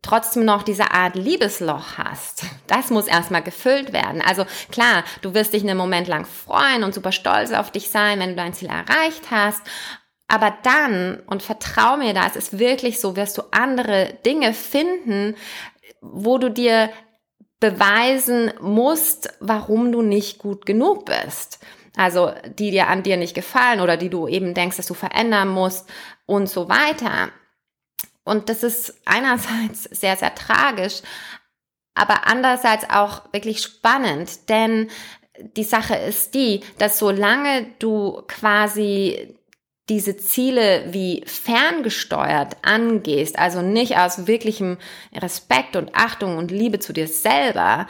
trotzdem 0.07 0.45
noch 0.45 0.63
diese 0.63 0.93
Art 0.93 1.17
Liebesloch 1.17 1.99
hast. 1.99 2.45
Das 2.67 2.91
muss 2.91 3.07
erstmal 3.07 3.43
gefüllt 3.43 3.93
werden. 3.93 4.23
Also 4.23 4.45
klar, 4.71 5.05
du 5.23 5.35
wirst 5.35 5.53
dich 5.53 5.63
einen 5.63 5.77
Moment 5.77 6.09
lang 6.09 6.25
freuen 6.25 6.85
und 6.85 6.95
super 6.95 7.13
stolz 7.13 7.53
auf 7.53 7.71
dich 7.71 7.91
sein, 7.91 8.21
wenn 8.21 8.31
du 8.31 8.37
dein 8.37 8.55
Ziel 8.55 8.69
erreicht 8.69 9.31
hast. 9.31 9.63
Aber 10.29 10.55
dann, 10.63 11.21
und 11.27 11.43
vertrau 11.43 11.97
mir 11.97 12.15
da, 12.15 12.27
es 12.27 12.37
ist 12.37 12.59
wirklich 12.59 13.01
so, 13.01 13.17
wirst 13.17 13.39
du 13.39 13.43
andere 13.53 14.19
Dinge 14.25 14.55
finden, 14.55 15.37
wo 16.01 16.39
du 16.39 16.51
dir 16.51 16.91
beweisen 17.61 18.53
musst, 18.61 19.31
warum 19.41 19.93
du 19.93 20.03
nicht 20.03 20.39
gut 20.39 20.67
genug 20.67 21.07
bist. 21.07 21.59
Also 21.97 22.33
die 22.59 22.71
dir 22.71 22.89
an 22.89 23.03
dir 23.03 23.17
nicht 23.17 23.35
gefallen 23.35 23.81
oder 23.81 23.97
die 23.97 24.11
du 24.11 24.29
eben 24.29 24.53
denkst, 24.53 24.77
dass 24.77 24.87
du 24.87 24.95
verändern 24.95 25.49
musst 25.49 25.89
und 26.27 26.49
so 26.49 26.69
weiter. 26.69 27.31
Und 28.27 28.49
das 28.49 28.63
ist 28.63 29.01
einerseits 29.05 29.85
sehr, 29.91 30.17
sehr 30.17 30.35
tragisch, 30.35 31.01
aber 31.95 32.27
andererseits 32.27 32.91
auch 32.91 33.33
wirklich 33.33 33.63
spannend, 33.63 34.51
denn 34.51 34.91
die 35.57 35.65
Sache 35.65 35.95
ist 35.95 36.35
die, 36.35 36.61
dass 36.79 36.99
solange 36.99 37.67
du 37.79 38.23
quasi 38.27 39.39
diese 39.89 40.17
Ziele 40.17 40.93
wie 40.93 41.23
ferngesteuert 41.27 42.57
angehst, 42.63 43.39
also 43.39 43.63
nicht 43.63 43.97
aus 43.97 44.27
wirklichem 44.27 44.79
Respekt 45.15 45.77
und 45.77 45.95
Achtung 45.95 46.39
und 46.39 46.51
Liebe 46.51 46.81
zu 46.81 46.93
dir 46.93 47.07
selber, 47.07 47.87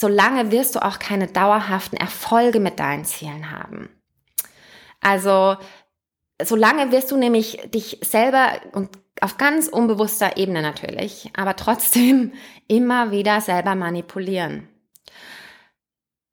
solange 0.00 0.50
wirst 0.50 0.74
du 0.74 0.82
auch 0.82 0.98
keine 0.98 1.26
dauerhaften 1.26 1.98
Erfolge 1.98 2.60
mit 2.60 2.78
deinen 2.78 3.04
Zielen 3.04 3.50
haben. 3.50 3.90
Also 5.00 5.56
solange 6.42 6.92
wirst 6.92 7.10
du 7.10 7.16
nämlich 7.16 7.58
dich 7.74 7.98
selber 8.02 8.60
und 8.72 8.90
auf 9.20 9.36
ganz 9.36 9.68
unbewusster 9.68 10.36
Ebene 10.36 10.62
natürlich, 10.62 11.30
aber 11.36 11.56
trotzdem 11.56 12.32
immer 12.68 13.10
wieder 13.10 13.40
selber 13.40 13.74
manipulieren. 13.74 14.68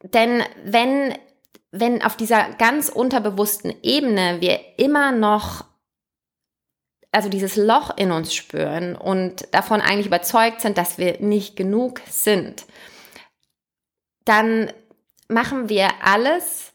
Denn 0.03 0.43
wenn, 0.63 1.15
wenn 1.71 2.03
auf 2.03 2.15
dieser 2.15 2.53
ganz 2.53 2.89
unterbewussten 2.89 3.73
Ebene 3.81 4.37
wir 4.39 4.59
immer 4.77 5.11
noch 5.11 5.65
also 7.15 7.29
dieses 7.29 7.55
Loch 7.55 7.95
in 7.95 8.11
uns 8.11 8.35
spüren 8.35 8.93
und 8.93 9.47
davon 9.53 9.79
eigentlich 9.79 10.07
überzeugt 10.07 10.59
sind, 10.59 10.77
dass 10.77 10.97
wir 10.97 11.21
nicht 11.21 11.55
genug 11.55 12.01
sind, 12.09 12.65
dann 14.25 14.69
machen 15.29 15.69
wir 15.69 15.87
alles, 16.03 16.73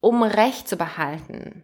um 0.00 0.24
Recht 0.24 0.68
zu 0.68 0.76
behalten. 0.76 1.62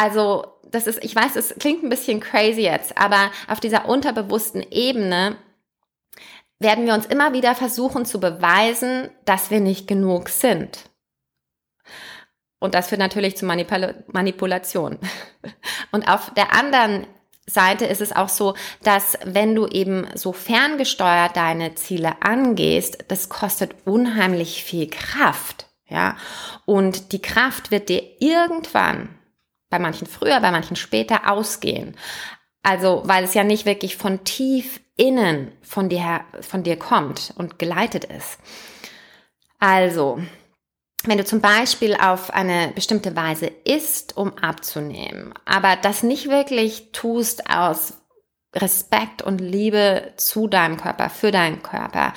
Also, 0.00 0.46
das 0.70 0.86
ist, 0.86 1.04
ich 1.04 1.14
weiß, 1.14 1.36
es 1.36 1.54
klingt 1.58 1.82
ein 1.82 1.90
bisschen 1.90 2.20
crazy 2.20 2.62
jetzt, 2.62 2.96
aber 2.96 3.30
auf 3.48 3.60
dieser 3.60 3.86
unterbewussten 3.86 4.64
Ebene 4.70 5.36
werden 6.58 6.86
wir 6.86 6.94
uns 6.94 7.04
immer 7.04 7.34
wieder 7.34 7.54
versuchen 7.54 8.06
zu 8.06 8.18
beweisen, 8.18 9.10
dass 9.26 9.50
wir 9.50 9.60
nicht 9.60 9.86
genug 9.86 10.30
sind. 10.30 10.88
Und 12.60 12.74
das 12.74 12.88
führt 12.88 12.98
natürlich 12.98 13.36
zu 13.36 13.44
Manipul 13.44 14.02
Manipulation. 14.06 14.98
Und 15.92 16.08
auf 16.08 16.32
der 16.32 16.54
anderen 16.54 17.06
Seite 17.46 17.84
ist 17.84 18.00
es 18.00 18.16
auch 18.16 18.30
so, 18.30 18.54
dass 18.82 19.18
wenn 19.24 19.54
du 19.54 19.66
eben 19.66 20.06
so 20.14 20.32
ferngesteuert 20.32 21.36
deine 21.36 21.74
Ziele 21.74 22.22
angehst, 22.22 23.04
das 23.08 23.28
kostet 23.28 23.74
unheimlich 23.84 24.64
viel 24.64 24.88
Kraft. 24.88 25.66
Ja, 25.88 26.16
und 26.64 27.12
die 27.12 27.20
Kraft 27.20 27.70
wird 27.70 27.88
dir 27.88 28.02
irgendwann 28.20 29.19
bei 29.70 29.78
manchen 29.78 30.06
früher, 30.06 30.40
bei 30.40 30.50
manchen 30.50 30.76
später 30.76 31.30
ausgehen. 31.30 31.96
Also, 32.62 33.02
weil 33.06 33.24
es 33.24 33.34
ja 33.34 33.44
nicht 33.44 33.64
wirklich 33.64 33.96
von 33.96 34.24
tief 34.24 34.80
innen 34.96 35.52
von 35.62 35.88
dir, 35.88 36.20
von 36.40 36.62
dir 36.62 36.78
kommt 36.78 37.32
und 37.36 37.58
geleitet 37.58 38.04
ist. 38.04 38.38
Also, 39.58 40.20
wenn 41.04 41.16
du 41.16 41.24
zum 41.24 41.40
Beispiel 41.40 41.94
auf 41.94 42.30
eine 42.34 42.72
bestimmte 42.74 43.16
Weise 43.16 43.46
isst, 43.46 44.16
um 44.18 44.36
abzunehmen, 44.36 45.32
aber 45.46 45.76
das 45.76 46.02
nicht 46.02 46.28
wirklich 46.28 46.92
tust 46.92 47.48
aus 47.48 47.94
Respekt 48.54 49.22
und 49.22 49.40
Liebe 49.40 50.12
zu 50.16 50.48
deinem 50.48 50.76
Körper, 50.76 51.08
für 51.08 51.30
deinen 51.30 51.62
Körper, 51.62 52.12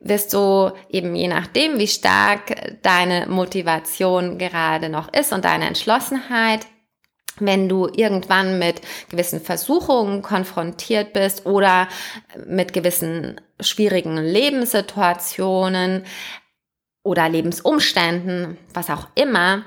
wirst 0.00 0.32
du 0.32 0.72
eben 0.88 1.14
je 1.14 1.28
nachdem, 1.28 1.78
wie 1.78 1.88
stark 1.88 2.78
deine 2.82 3.26
Motivation 3.26 4.38
gerade 4.38 4.88
noch 4.88 5.12
ist 5.12 5.32
und 5.32 5.44
deine 5.44 5.66
Entschlossenheit, 5.66 6.66
wenn 7.38 7.68
du 7.68 7.88
irgendwann 7.88 8.58
mit 8.58 8.80
gewissen 9.08 9.40
Versuchungen 9.40 10.22
konfrontiert 10.22 11.12
bist 11.12 11.46
oder 11.46 11.88
mit 12.46 12.72
gewissen 12.72 13.40
schwierigen 13.60 14.16
Lebenssituationen 14.16 16.04
oder 17.02 17.28
Lebensumständen, 17.28 18.58
was 18.72 18.90
auch 18.90 19.08
immer, 19.14 19.64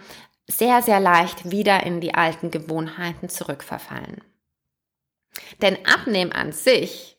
sehr, 0.48 0.82
sehr 0.82 1.00
leicht 1.00 1.52
wieder 1.52 1.84
in 1.84 2.00
die 2.00 2.14
alten 2.14 2.52
Gewohnheiten 2.52 3.30
zurückverfallen. 3.30 4.22
Denn 5.62 5.78
Abnehmen 5.86 6.32
an 6.32 6.52
sich 6.52 7.18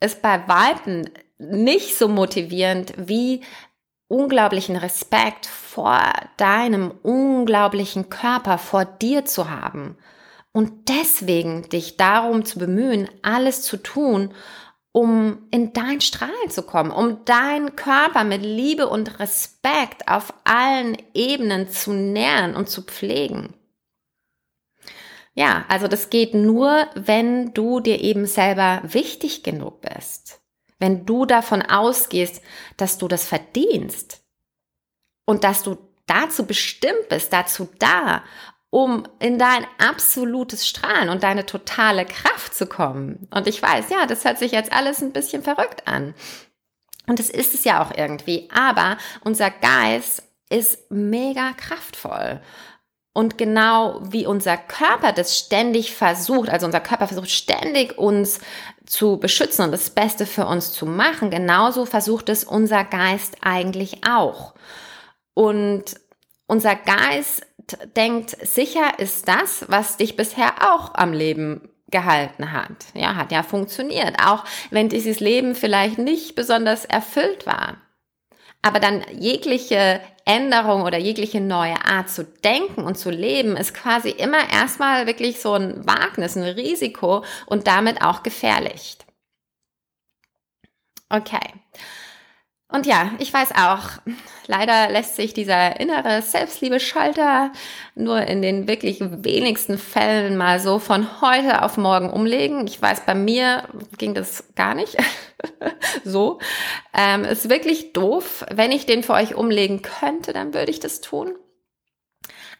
ist 0.00 0.22
bei 0.22 0.46
Weitem 0.46 1.06
nicht 1.38 1.96
so 1.96 2.08
motivierend 2.08 2.94
wie 2.96 3.42
unglaublichen 4.08 4.76
Respekt 4.76 5.46
vor 5.46 6.00
deinem 6.36 6.92
unglaublichen 7.02 8.08
Körper, 8.08 8.58
vor 8.58 8.84
dir 8.84 9.24
zu 9.24 9.50
haben. 9.50 9.96
Und 10.52 10.88
deswegen 10.88 11.68
dich 11.68 11.96
darum 11.96 12.44
zu 12.44 12.58
bemühen, 12.58 13.10
alles 13.22 13.62
zu 13.62 13.76
tun, 13.76 14.32
um 14.92 15.46
in 15.50 15.74
dein 15.74 16.00
Strahlen 16.00 16.48
zu 16.48 16.62
kommen, 16.62 16.90
um 16.90 17.26
deinen 17.26 17.76
Körper 17.76 18.24
mit 18.24 18.40
Liebe 18.42 18.88
und 18.88 19.20
Respekt 19.20 20.08
auf 20.08 20.32
allen 20.44 20.96
Ebenen 21.12 21.68
zu 21.68 21.92
nähren 21.92 22.56
und 22.56 22.70
zu 22.70 22.80
pflegen. 22.80 23.52
Ja, 25.34 25.66
also 25.68 25.86
das 25.86 26.08
geht 26.08 26.32
nur, 26.32 26.86
wenn 26.94 27.52
du 27.52 27.80
dir 27.80 28.00
eben 28.00 28.24
selber 28.24 28.80
wichtig 28.84 29.42
genug 29.42 29.82
bist. 29.82 30.40
Wenn 30.78 31.06
du 31.06 31.24
davon 31.24 31.62
ausgehst, 31.62 32.42
dass 32.76 32.98
du 32.98 33.08
das 33.08 33.26
verdienst 33.26 34.22
und 35.24 35.44
dass 35.44 35.62
du 35.62 35.78
dazu 36.06 36.46
bestimmt 36.46 37.08
bist, 37.08 37.32
dazu 37.32 37.68
da, 37.78 38.22
um 38.70 39.08
in 39.20 39.38
dein 39.38 39.66
absolutes 39.78 40.66
Strahlen 40.66 41.08
und 41.08 41.22
deine 41.22 41.46
totale 41.46 42.04
Kraft 42.04 42.54
zu 42.54 42.66
kommen. 42.66 43.26
Und 43.30 43.46
ich 43.46 43.62
weiß, 43.62 43.90
ja, 43.90 44.06
das 44.06 44.24
hört 44.24 44.38
sich 44.38 44.52
jetzt 44.52 44.72
alles 44.72 45.02
ein 45.02 45.12
bisschen 45.12 45.42
verrückt 45.42 45.86
an. 45.86 46.14
Und 47.06 47.20
es 47.20 47.30
ist 47.30 47.54
es 47.54 47.64
ja 47.64 47.82
auch 47.82 47.92
irgendwie. 47.96 48.48
Aber 48.52 48.98
unser 49.24 49.50
Geist 49.50 50.24
ist 50.50 50.90
mega 50.90 51.52
kraftvoll. 51.52 52.40
Und 53.16 53.38
genau 53.38 53.98
wie 54.02 54.26
unser 54.26 54.58
Körper 54.58 55.10
das 55.10 55.38
ständig 55.38 55.94
versucht, 55.94 56.50
also 56.50 56.66
unser 56.66 56.80
Körper 56.80 57.06
versucht 57.06 57.30
ständig 57.30 57.96
uns 57.96 58.40
zu 58.84 59.16
beschützen 59.16 59.64
und 59.64 59.70
das 59.70 59.88
Beste 59.88 60.26
für 60.26 60.44
uns 60.44 60.70
zu 60.70 60.84
machen, 60.84 61.30
genauso 61.30 61.86
versucht 61.86 62.28
es 62.28 62.44
unser 62.44 62.84
Geist 62.84 63.38
eigentlich 63.40 64.06
auch. 64.06 64.52
Und 65.32 65.84
unser 66.46 66.74
Geist 66.76 67.46
denkt, 67.96 68.36
sicher 68.46 68.98
ist 68.98 69.26
das, 69.28 69.64
was 69.68 69.96
dich 69.96 70.16
bisher 70.16 70.52
auch 70.70 70.92
am 70.92 71.14
Leben 71.14 71.70
gehalten 71.88 72.52
hat. 72.52 72.84
Ja, 72.92 73.16
hat 73.16 73.32
ja 73.32 73.42
funktioniert, 73.42 74.16
auch 74.22 74.44
wenn 74.68 74.90
dieses 74.90 75.20
Leben 75.20 75.54
vielleicht 75.54 75.96
nicht 75.96 76.34
besonders 76.34 76.84
erfüllt 76.84 77.46
war. 77.46 77.78
Aber 78.62 78.80
dann 78.80 79.04
jegliche 79.12 80.00
Änderung 80.24 80.82
oder 80.82 80.98
jegliche 80.98 81.40
neue 81.40 81.84
Art 81.84 82.10
zu 82.10 82.24
denken 82.24 82.82
und 82.82 82.98
zu 82.98 83.10
leben 83.10 83.56
ist 83.56 83.74
quasi 83.74 84.10
immer 84.10 84.50
erstmal 84.52 85.06
wirklich 85.06 85.40
so 85.40 85.54
ein 85.54 85.86
Wagnis, 85.86 86.36
ein 86.36 86.42
Risiko 86.42 87.24
und 87.46 87.68
damit 87.68 88.02
auch 88.02 88.22
gefährlich. 88.24 88.98
Okay. 91.08 91.52
Und 92.68 92.84
ja, 92.84 93.12
ich 93.20 93.32
weiß 93.32 93.52
auch, 93.52 93.90
leider 94.48 94.90
lässt 94.90 95.14
sich 95.14 95.32
dieser 95.32 95.78
innere 95.78 96.20
Selbstliebe-Schalter 96.20 97.52
nur 97.94 98.22
in 98.22 98.42
den 98.42 98.66
wirklich 98.66 98.98
wenigsten 99.00 99.78
Fällen 99.78 100.36
mal 100.36 100.58
so 100.58 100.80
von 100.80 101.20
heute 101.20 101.62
auf 101.62 101.76
morgen 101.76 102.10
umlegen. 102.10 102.66
Ich 102.66 102.82
weiß, 102.82 103.06
bei 103.06 103.14
mir 103.14 103.68
ging 103.98 104.14
das 104.14 104.52
gar 104.56 104.74
nicht 104.74 104.96
so. 106.04 106.40
Ähm, 106.92 107.24
ist 107.24 107.48
wirklich 107.48 107.92
doof. 107.92 108.44
Wenn 108.52 108.72
ich 108.72 108.84
den 108.84 109.04
für 109.04 109.12
euch 109.12 109.36
umlegen 109.36 109.82
könnte, 109.82 110.32
dann 110.32 110.52
würde 110.52 110.72
ich 110.72 110.80
das 110.80 111.00
tun. 111.00 111.36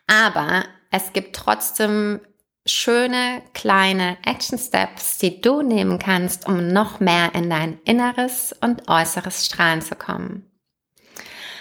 Aber 0.06 0.64
es 0.92 1.12
gibt 1.12 1.34
trotzdem 1.34 2.20
schöne 2.66 3.42
kleine 3.54 4.18
Action 4.24 4.58
Steps, 4.58 5.18
die 5.18 5.40
du 5.40 5.62
nehmen 5.62 5.98
kannst, 5.98 6.46
um 6.46 6.68
noch 6.68 7.00
mehr 7.00 7.34
in 7.34 7.48
dein 7.48 7.78
inneres 7.84 8.54
und 8.60 8.88
äußeres 8.88 9.46
Strahlen 9.46 9.82
zu 9.82 9.94
kommen. 9.94 10.50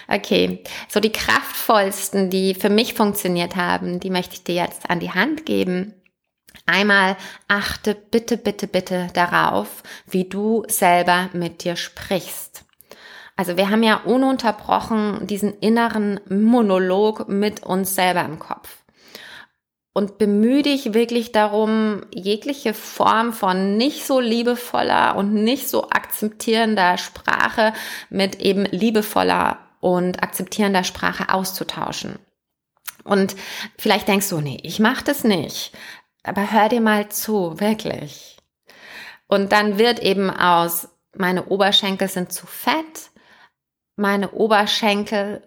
Okay, 0.08 0.62
so 0.88 1.00
die 1.00 1.10
kraftvollsten, 1.10 2.30
die 2.30 2.54
für 2.54 2.70
mich 2.70 2.94
funktioniert 2.94 3.56
haben, 3.56 3.98
die 3.98 4.10
möchte 4.10 4.34
ich 4.34 4.44
dir 4.44 4.54
jetzt 4.54 4.88
an 4.88 5.00
die 5.00 5.10
Hand 5.10 5.46
geben. 5.46 5.94
Einmal 6.64 7.16
achte 7.48 7.94
bitte, 7.94 8.36
bitte, 8.36 8.66
bitte 8.66 9.08
darauf, 9.14 9.82
wie 10.06 10.24
du 10.28 10.64
selber 10.68 11.28
mit 11.32 11.64
dir 11.64 11.76
sprichst. 11.76 12.64
Also 13.36 13.56
wir 13.56 13.70
haben 13.70 13.82
ja 13.82 13.96
ununterbrochen 13.96 15.26
diesen 15.26 15.58
inneren 15.58 16.20
Monolog 16.28 17.28
mit 17.28 17.64
uns 17.64 17.94
selber 17.94 18.24
im 18.24 18.38
Kopf 18.38 18.85
und 19.96 20.18
bemühe 20.18 20.62
dich 20.62 20.92
wirklich 20.92 21.32
darum, 21.32 22.02
jegliche 22.12 22.74
Form 22.74 23.32
von 23.32 23.78
nicht 23.78 24.04
so 24.04 24.20
liebevoller 24.20 25.16
und 25.16 25.32
nicht 25.32 25.70
so 25.70 25.88
akzeptierender 25.88 26.98
Sprache 26.98 27.72
mit 28.10 28.42
eben 28.42 28.66
liebevoller 28.66 29.58
und 29.80 30.22
akzeptierender 30.22 30.84
Sprache 30.84 31.32
auszutauschen. 31.32 32.18
Und 33.04 33.36
vielleicht 33.78 34.06
denkst 34.06 34.28
du, 34.28 34.42
nee, 34.42 34.58
ich 34.64 34.80
mache 34.80 35.02
das 35.02 35.24
nicht. 35.24 35.72
Aber 36.24 36.52
hör 36.52 36.68
dir 36.68 36.82
mal 36.82 37.08
zu, 37.08 37.58
wirklich. 37.58 38.36
Und 39.28 39.50
dann 39.52 39.78
wird 39.78 40.00
eben 40.00 40.28
aus, 40.28 40.90
meine 41.16 41.46
Oberschenkel 41.46 42.08
sind 42.08 42.34
zu 42.34 42.46
fett, 42.46 43.12
meine 43.96 44.32
Oberschenkel 44.32 45.40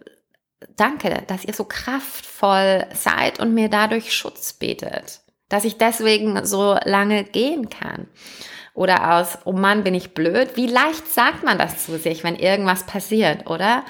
danke, 0.76 1.24
dass 1.28 1.46
ihr 1.46 1.54
so 1.54 1.64
kraftvoll 1.64 2.86
seid 2.94 3.40
und 3.40 3.54
mir 3.54 3.70
dadurch 3.70 4.14
Schutz 4.14 4.54
bietet, 4.54 5.22
dass 5.48 5.66
ich 5.66 5.78
deswegen 5.78 6.46
so 6.46 6.78
lange 6.84 7.24
gehen 7.24 7.70
kann. 7.70 8.08
Oder 8.74 9.16
aus, 9.16 9.40
oh 9.46 9.52
Mann, 9.52 9.84
bin 9.84 9.94
ich 9.94 10.14
blöd. 10.14 10.56
Wie 10.56 10.68
leicht 10.68 11.08
sagt 11.12 11.44
man 11.44 11.58
das 11.58 11.86
zu 11.86 11.98
sich, 11.98 12.24
wenn 12.24 12.36
irgendwas 12.36 12.86
passiert, 12.86 13.50
oder? 13.50 13.84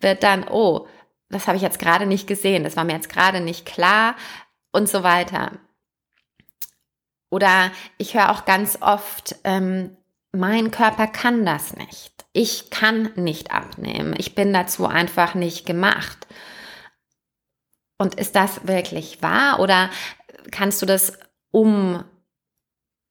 Wird 0.00 0.22
dann, 0.22 0.48
oh, 0.48 0.88
das 1.28 1.46
habe 1.46 1.56
ich 1.56 1.62
jetzt 1.62 1.78
gerade 1.78 2.06
nicht 2.06 2.26
gesehen, 2.26 2.64
das 2.64 2.76
war 2.76 2.84
mir 2.84 2.94
jetzt 2.94 3.08
gerade 3.08 3.40
nicht 3.40 3.66
klar 3.66 4.16
und 4.72 4.88
so 4.88 5.02
weiter. 5.02 5.52
Oder 7.30 7.70
ich 7.98 8.14
höre 8.14 8.30
auch 8.30 8.44
ganz 8.44 8.78
oft, 8.80 9.36
ähm, 9.44 9.96
mein 10.32 10.70
Körper 10.70 11.06
kann 11.06 11.46
das 11.46 11.74
nicht. 11.76 12.11
Ich 12.32 12.70
kann 12.70 13.10
nicht 13.16 13.52
abnehmen. 13.52 14.14
Ich 14.16 14.34
bin 14.34 14.52
dazu 14.52 14.86
einfach 14.86 15.34
nicht 15.34 15.66
gemacht. 15.66 16.26
Und 17.98 18.14
ist 18.14 18.34
das 18.34 18.66
wirklich 18.66 19.22
wahr 19.22 19.60
oder 19.60 19.90
kannst 20.50 20.82
du 20.82 20.86
das 20.86 21.18
um, 21.50 22.02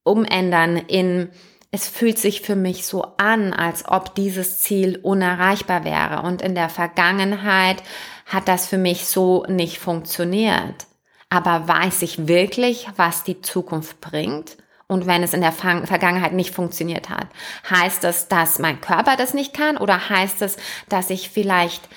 umändern 0.04 0.76
in, 0.76 1.30
es 1.72 1.88
fühlt 1.88 2.18
sich 2.18 2.42
für 2.42 2.56
mich 2.56 2.86
so 2.86 3.04
an, 3.18 3.54
als 3.54 3.88
ob 3.88 4.16
dieses 4.16 4.60
Ziel 4.60 5.00
unerreichbar 5.02 5.86
wäre. 5.86 6.24
Und 6.24 6.42
in 6.42 6.56
der 6.56 6.70
Vergangenheit 6.70 7.82
hat 8.26 8.48
das 8.48 8.68
für 8.68 8.78
mich 8.78 9.06
so 9.06 9.46
nicht 9.48 9.78
funktioniert. 9.78 10.88
Aber 11.30 11.68
weiß 11.68 12.02
ich 12.02 12.28
wirklich, 12.28 12.88
was 12.98 13.24
die 13.24 13.42
Zukunft 13.42 14.02
bringt? 14.02 14.58
Und 14.91 15.08
wenn 15.08 15.23
es 15.23 15.34
in 15.34 15.39
der 15.39 15.54
Vergangenheit 15.54 16.34
nicht 16.34 16.54
funktioniert 16.54 17.10
hat, 17.10 17.27
heißt 17.69 18.04
das, 18.04 18.27
dass 18.27 18.60
mein 18.60 18.82
Körper 18.82 19.15
das 19.15 19.34
nicht 19.34 19.54
kann 19.54 19.77
oder 19.77 20.10
heißt 20.10 20.41
es, 20.41 20.58
dass 20.89 21.10
ich 21.10 21.30
vielleicht 21.30 21.88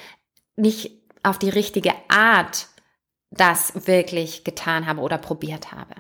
nicht 0.55 0.93
auf 1.25 1.37
die 1.41 1.49
richtige 1.49 1.93
Art 2.07 2.69
das 3.33 3.89
wirklich 3.89 4.45
getan 4.45 4.87
habe 4.87 5.01
oder 5.01 5.19
probiert 5.19 5.73
habe? 5.73 5.97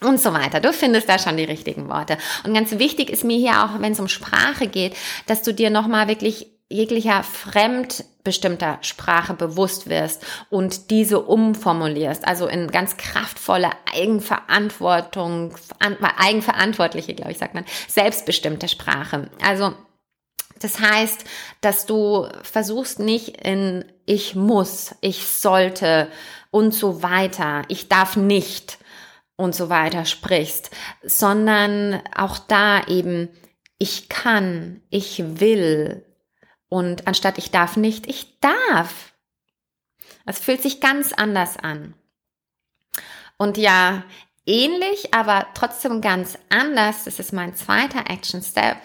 und 0.00 0.20
so 0.20 0.32
weiter. 0.32 0.60
Du 0.60 0.72
findest 0.72 1.08
da 1.08 1.18
schon 1.18 1.36
die 1.36 1.44
richtigen 1.44 1.88
Worte. 1.88 2.18
Und 2.44 2.54
ganz 2.54 2.70
wichtig 2.78 3.10
ist 3.10 3.24
mir 3.24 3.36
hier 3.36 3.64
auch, 3.64 3.80
wenn 3.80 3.92
es 3.92 3.98
um 3.98 4.06
Sprache 4.06 4.68
geht, 4.68 4.96
dass 5.26 5.42
du 5.42 5.52
dir 5.52 5.70
nochmal 5.70 6.06
wirklich 6.06 6.57
jeglicher 6.68 7.22
fremdbestimmter 7.22 8.78
Sprache 8.82 9.34
bewusst 9.34 9.88
wirst 9.88 10.24
und 10.50 10.90
diese 10.90 11.20
umformulierst, 11.20 12.26
also 12.26 12.46
in 12.46 12.68
ganz 12.68 12.96
kraftvolle 12.96 13.70
Eigenverantwortung, 13.94 15.54
eigenverantwortliche, 15.78 17.14
glaube 17.14 17.32
ich, 17.32 17.38
sagt 17.38 17.54
man, 17.54 17.64
selbstbestimmte 17.88 18.68
Sprache. 18.68 19.30
Also 19.42 19.72
das 20.60 20.80
heißt, 20.80 21.24
dass 21.60 21.86
du 21.86 22.28
versuchst 22.42 22.98
nicht 22.98 23.46
in 23.46 23.84
ich 24.06 24.34
muss, 24.34 24.94
ich 25.00 25.26
sollte 25.26 26.08
und 26.50 26.74
so 26.74 27.02
weiter, 27.02 27.62
ich 27.68 27.88
darf 27.88 28.16
nicht 28.16 28.78
und 29.36 29.54
so 29.54 29.68
weiter 29.68 30.04
sprichst, 30.04 30.70
sondern 31.04 32.02
auch 32.14 32.38
da 32.38 32.86
eben, 32.88 33.28
ich 33.78 34.08
kann, 34.08 34.80
ich 34.90 35.22
will 35.40 36.04
und 36.68 37.06
anstatt 37.06 37.38
ich 37.38 37.50
darf 37.50 37.76
nicht, 37.76 38.06
ich 38.06 38.38
darf. 38.40 39.12
Es 40.26 40.38
fühlt 40.38 40.62
sich 40.62 40.80
ganz 40.80 41.12
anders 41.12 41.56
an. 41.56 41.94
Und 43.38 43.56
ja, 43.56 44.02
ähnlich, 44.44 45.14
aber 45.14 45.46
trotzdem 45.54 46.00
ganz 46.00 46.36
anders. 46.48 47.04
Das 47.04 47.18
ist 47.18 47.32
mein 47.32 47.54
zweiter 47.54 48.10
Action 48.10 48.42
Step. 48.42 48.78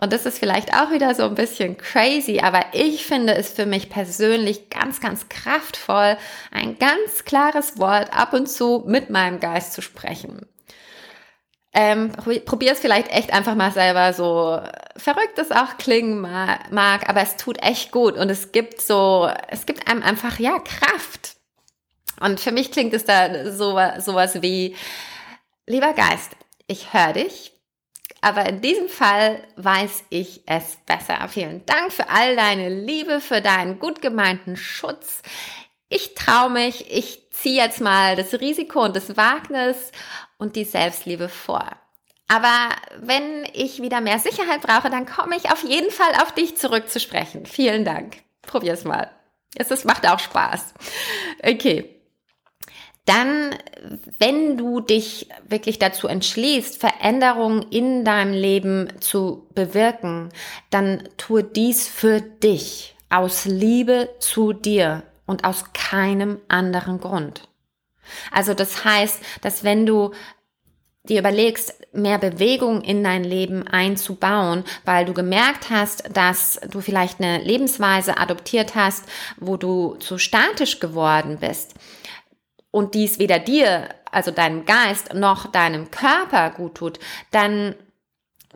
Und 0.00 0.12
das 0.12 0.24
ist 0.24 0.38
vielleicht 0.38 0.74
auch 0.74 0.90
wieder 0.90 1.14
so 1.14 1.24
ein 1.24 1.34
bisschen 1.34 1.76
crazy, 1.76 2.40
aber 2.40 2.64
ich 2.72 3.04
finde 3.04 3.34
es 3.34 3.52
für 3.52 3.66
mich 3.66 3.90
persönlich 3.90 4.70
ganz, 4.70 5.00
ganz 5.00 5.28
kraftvoll, 5.28 6.16
ein 6.50 6.78
ganz 6.78 7.24
klares 7.24 7.78
Wort 7.78 8.12
ab 8.16 8.32
und 8.32 8.48
zu 8.48 8.84
mit 8.86 9.10
meinem 9.10 9.40
Geist 9.40 9.74
zu 9.74 9.82
sprechen. 9.82 10.46
Ähm, 11.72 12.10
probier 12.44 12.72
es 12.72 12.80
vielleicht 12.80 13.12
echt 13.12 13.32
einfach 13.32 13.54
mal 13.54 13.70
selber, 13.70 14.12
so 14.12 14.60
verrückt 14.96 15.38
es 15.38 15.52
auch 15.52 15.78
klingen 15.78 16.20
mag, 16.20 17.08
aber 17.08 17.20
es 17.20 17.36
tut 17.36 17.62
echt 17.62 17.92
gut 17.92 18.16
und 18.16 18.28
es 18.28 18.50
gibt 18.50 18.80
so, 18.80 19.30
es 19.48 19.66
gibt 19.66 19.86
einem 19.86 20.02
einfach, 20.02 20.40
ja, 20.40 20.58
Kraft. 20.58 21.36
Und 22.20 22.40
für 22.40 22.50
mich 22.50 22.72
klingt 22.72 22.92
es 22.92 23.04
da 23.04 23.52
so, 23.52 23.78
sowas 23.98 24.42
wie, 24.42 24.76
lieber 25.66 25.92
Geist, 25.92 26.32
ich 26.66 26.92
höre 26.92 27.12
dich, 27.12 27.52
aber 28.20 28.46
in 28.46 28.60
diesem 28.60 28.88
Fall 28.88 29.42
weiß 29.56 30.04
ich 30.10 30.42
es 30.46 30.76
besser. 30.86 31.28
Vielen 31.28 31.64
Dank 31.66 31.92
für 31.92 32.10
all 32.10 32.34
deine 32.36 32.68
Liebe, 32.68 33.20
für 33.20 33.40
deinen 33.40 33.78
gut 33.78 34.02
gemeinten 34.02 34.56
Schutz. 34.56 35.22
Ich 35.88 36.14
traue 36.14 36.50
mich, 36.50 36.90
ich 36.90 37.30
ziehe 37.30 37.62
jetzt 37.62 37.80
mal 37.80 38.16
das 38.16 38.34
Risiko 38.34 38.84
und 38.84 38.94
das 38.94 39.16
Wagnis 39.16 39.92
und 40.40 40.56
die 40.56 40.64
Selbstliebe 40.64 41.28
vor. 41.28 41.64
Aber 42.28 42.70
wenn 42.98 43.44
ich 43.52 43.82
wieder 43.82 44.00
mehr 44.00 44.18
Sicherheit 44.18 44.62
brauche, 44.62 44.90
dann 44.90 45.06
komme 45.06 45.36
ich 45.36 45.50
auf 45.52 45.64
jeden 45.64 45.90
Fall 45.90 46.12
auf 46.22 46.32
dich 46.32 46.56
zurückzusprechen. 46.56 47.46
Vielen 47.46 47.84
Dank. 47.84 48.18
Probier's 48.42 48.84
mal. 48.84 49.10
Es 49.56 49.84
macht 49.84 50.08
auch 50.08 50.20
Spaß. 50.20 50.74
Okay 51.42 52.00
dann, 53.10 53.56
wenn 54.20 54.56
du 54.56 54.80
dich 54.80 55.28
wirklich 55.48 55.80
dazu 55.80 56.06
entschließt, 56.06 56.78
Veränderungen 56.78 57.66
in 57.70 58.04
deinem 58.04 58.32
Leben 58.32 58.88
zu 59.00 59.48
bewirken, 59.52 60.28
dann 60.70 61.08
tue 61.16 61.42
dies 61.42 61.88
für 61.88 62.20
dich, 62.20 62.94
aus 63.08 63.46
Liebe 63.46 64.10
zu 64.20 64.52
dir 64.52 65.02
und 65.26 65.44
aus 65.44 65.72
keinem 65.72 66.38
anderen 66.46 67.00
Grund. 67.00 67.48
Also 68.30 68.54
das 68.54 68.84
heißt, 68.84 69.20
dass 69.42 69.64
wenn 69.64 69.86
du 69.86 70.12
dir 71.04 71.20
überlegst, 71.20 71.74
mehr 71.92 72.18
Bewegung 72.18 72.82
in 72.82 73.02
dein 73.02 73.24
Leben 73.24 73.66
einzubauen, 73.66 74.64
weil 74.84 75.06
du 75.06 75.14
gemerkt 75.14 75.70
hast, 75.70 76.04
dass 76.12 76.60
du 76.70 76.80
vielleicht 76.80 77.20
eine 77.20 77.38
Lebensweise 77.38 78.18
adoptiert 78.18 78.74
hast, 78.74 79.04
wo 79.38 79.56
du 79.56 79.96
zu 79.96 80.18
statisch 80.18 80.78
geworden 80.78 81.38
bist, 81.40 81.74
und 82.70 82.94
dies 82.94 83.18
weder 83.18 83.38
dir, 83.38 83.88
also 84.10 84.30
deinem 84.30 84.64
Geist, 84.64 85.14
noch 85.14 85.46
deinem 85.50 85.90
Körper 85.90 86.50
gut 86.50 86.76
tut, 86.76 87.00
dann 87.30 87.74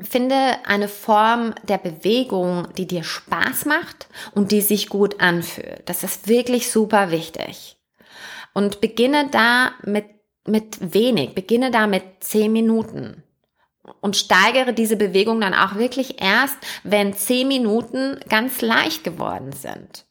finde 0.00 0.36
eine 0.64 0.88
Form 0.88 1.54
der 1.62 1.78
Bewegung, 1.78 2.68
die 2.76 2.86
dir 2.86 3.04
Spaß 3.04 3.64
macht 3.66 4.08
und 4.34 4.50
die 4.50 4.60
sich 4.60 4.88
gut 4.88 5.20
anfühlt. 5.20 5.82
Das 5.86 6.02
ist 6.02 6.28
wirklich 6.28 6.70
super 6.70 7.10
wichtig. 7.10 7.73
Und 8.54 8.80
beginne 8.80 9.28
da 9.30 9.72
mit, 9.84 10.06
mit 10.46 10.94
wenig, 10.94 11.34
beginne 11.34 11.70
da 11.70 11.86
mit 11.86 12.02
zehn 12.20 12.52
Minuten 12.52 13.22
und 14.00 14.16
steigere 14.16 14.72
diese 14.72 14.96
Bewegung 14.96 15.40
dann 15.40 15.54
auch 15.54 15.74
wirklich 15.74 16.22
erst, 16.22 16.56
wenn 16.84 17.14
zehn 17.14 17.48
Minuten 17.48 18.18
ganz 18.28 18.62
leicht 18.62 19.04
geworden 19.04 19.52
sind. 19.52 20.06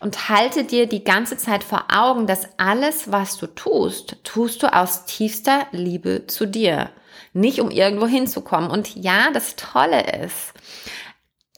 Und 0.00 0.30
halte 0.30 0.64
dir 0.64 0.86
die 0.86 1.04
ganze 1.04 1.36
Zeit 1.36 1.62
vor 1.62 1.86
Augen, 1.92 2.26
dass 2.26 2.48
alles, 2.58 3.12
was 3.12 3.36
du 3.36 3.46
tust, 3.46 4.16
tust 4.24 4.62
du 4.62 4.72
aus 4.72 5.04
tiefster 5.04 5.66
Liebe 5.72 6.26
zu 6.26 6.46
dir. 6.46 6.90
Nicht 7.34 7.60
um 7.60 7.70
irgendwo 7.70 8.06
hinzukommen. 8.06 8.70
Und 8.70 8.96
ja, 8.96 9.30
das 9.30 9.56
Tolle 9.56 10.24
ist, 10.24 10.54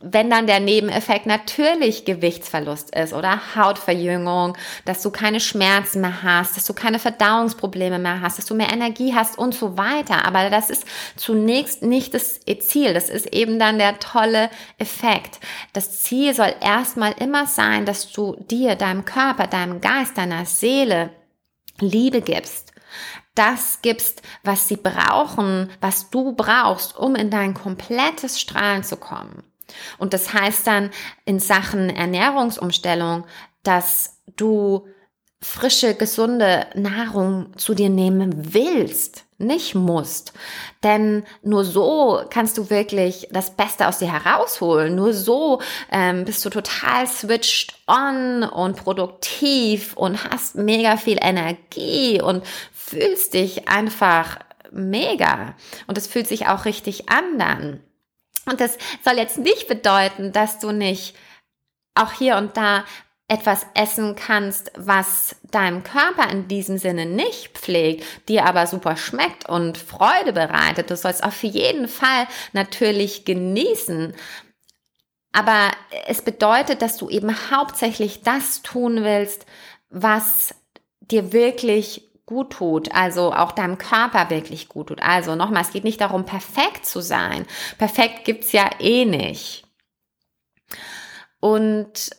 wenn 0.02 0.30
dann 0.30 0.46
der 0.46 0.60
Nebeneffekt 0.60 1.26
natürlich 1.26 2.06
Gewichtsverlust 2.06 2.94
ist 2.94 3.12
oder 3.12 3.54
Hautverjüngung, 3.54 4.56
dass 4.86 5.02
du 5.02 5.10
keine 5.10 5.40
Schmerzen 5.40 6.00
mehr 6.00 6.22
hast, 6.22 6.56
dass 6.56 6.64
du 6.64 6.72
keine 6.72 6.98
Verdauungsprobleme 6.98 7.98
mehr 7.98 8.22
hast, 8.22 8.38
dass 8.38 8.46
du 8.46 8.54
mehr 8.54 8.72
Energie 8.72 9.14
hast 9.14 9.36
und 9.38 9.54
so 9.54 9.76
weiter. 9.76 10.24
Aber 10.24 10.48
das 10.48 10.70
ist 10.70 10.86
zunächst 11.16 11.82
nicht 11.82 12.14
das 12.14 12.40
Ziel. 12.40 12.94
Das 12.94 13.10
ist 13.10 13.26
eben 13.34 13.58
dann 13.58 13.78
der 13.78 13.98
tolle 13.98 14.48
Effekt. 14.78 15.38
Das 15.74 16.00
Ziel 16.02 16.32
soll 16.34 16.54
erstmal 16.62 17.12
immer 17.18 17.46
sein, 17.46 17.84
dass 17.84 18.10
du 18.10 18.36
dir, 18.38 18.76
deinem 18.76 19.04
Körper, 19.04 19.46
deinem 19.46 19.80
Geist, 19.80 20.16
deiner 20.16 20.46
Seele 20.46 21.10
Liebe 21.78 22.22
gibst 22.22 22.70
das 23.36 23.80
gibst, 23.80 24.22
was 24.42 24.68
sie 24.68 24.76
brauchen, 24.76 25.70
was 25.80 26.10
du 26.10 26.32
brauchst, 26.32 26.98
um 26.98 27.14
in 27.14 27.30
dein 27.30 27.54
komplettes 27.54 28.40
Strahlen 28.40 28.82
zu 28.82 28.96
kommen. 28.96 29.49
Und 29.98 30.12
das 30.14 30.33
heißt 30.33 30.66
dann 30.66 30.90
in 31.24 31.38
Sachen 31.38 31.90
Ernährungsumstellung, 31.90 33.24
dass 33.62 34.20
du 34.37 34.87
frische, 35.42 35.94
gesunde 35.94 36.66
Nahrung 36.74 37.56
zu 37.56 37.74
dir 37.74 37.88
nehmen 37.88 38.54
willst, 38.54 39.24
nicht 39.38 39.74
musst. 39.74 40.35
Denn 40.83 41.24
nur 41.42 41.64
so 41.64 42.22
kannst 42.28 42.59
du 42.59 42.68
wirklich 42.68 43.28
das 43.33 43.56
Beste 43.56 43.88
aus 43.88 43.98
dir 43.98 44.12
herausholen. 44.12 44.94
Nur 44.94 45.14
so 45.14 45.62
ähm, 45.90 46.26
bist 46.26 46.44
du 46.44 46.50
total 46.50 47.06
switched 47.06 47.74
on 47.87 48.42
und 48.42 48.76
produktiv 48.76 49.96
und 49.96 50.24
hast 50.24 50.56
mega 50.56 50.98
viel 50.98 51.18
Energie 51.20 52.20
und 52.20 52.44
fühlst 52.72 53.33
dich 53.33 53.66
einfach 53.68 54.40
mega. 54.70 55.54
Und 55.87 55.96
es 55.96 56.06
fühlt 56.06 56.28
sich 56.28 56.48
auch 56.48 56.66
richtig 56.66 57.09
an 57.09 57.38
dann. 57.38 57.80
Und 58.46 58.61
das 58.61 58.79
soll 59.05 59.14
jetzt 59.14 59.38
nicht 59.38 59.68
bedeuten, 59.68 60.33
dass 60.33 60.59
du 60.59 60.72
nicht 60.72 61.16
auch 61.94 62.12
hier 62.12 62.37
und 62.37 62.57
da 62.57 62.85
etwas 63.31 63.64
essen 63.74 64.16
kannst, 64.16 64.72
was 64.76 65.37
deinem 65.53 65.85
Körper 65.85 66.29
in 66.31 66.48
diesem 66.48 66.79
Sinne 66.79 67.07
nicht 67.07 67.57
pflegt, 67.57 68.29
dir 68.29 68.44
aber 68.44 68.66
super 68.66 68.96
schmeckt 68.96 69.48
und 69.48 69.79
Freude 69.79 70.33
bereitet. 70.33 70.90
Du 70.90 70.96
sollst 70.96 71.22
auf 71.22 71.44
jeden 71.44 71.87
Fall 71.87 72.26
natürlich 72.53 73.24
genießen. 73.24 74.14
Aber 75.33 75.70
es 76.09 76.22
bedeutet, 76.22 76.83
dass 76.83 76.96
du 76.96 77.09
eben 77.09 77.33
hauptsächlich 77.53 78.22
das 78.22 78.62
tun 78.62 79.05
willst, 79.05 79.46
was 79.90 80.53
dir 81.00 81.33
wirklich 81.33 82.10
gut 82.31 82.53
tut, 82.53 82.95
also 82.95 83.35
auch 83.35 83.51
deinem 83.51 83.77
Körper 83.77 84.31
wirklich 84.31 84.69
gut 84.69 84.87
tut. 84.87 85.03
Also 85.03 85.35
nochmal, 85.35 85.62
es 85.62 85.73
geht 85.73 85.85
nicht 85.85 86.01
darum, 86.01 86.25
perfekt 86.25 86.87
zu 86.87 87.01
sein. 87.01 87.45
Perfekt 87.77 88.25
gibt's 88.25 88.53
ja 88.53 88.71
eh 88.79 89.05
nicht. 89.05 89.64
Und 91.40 92.11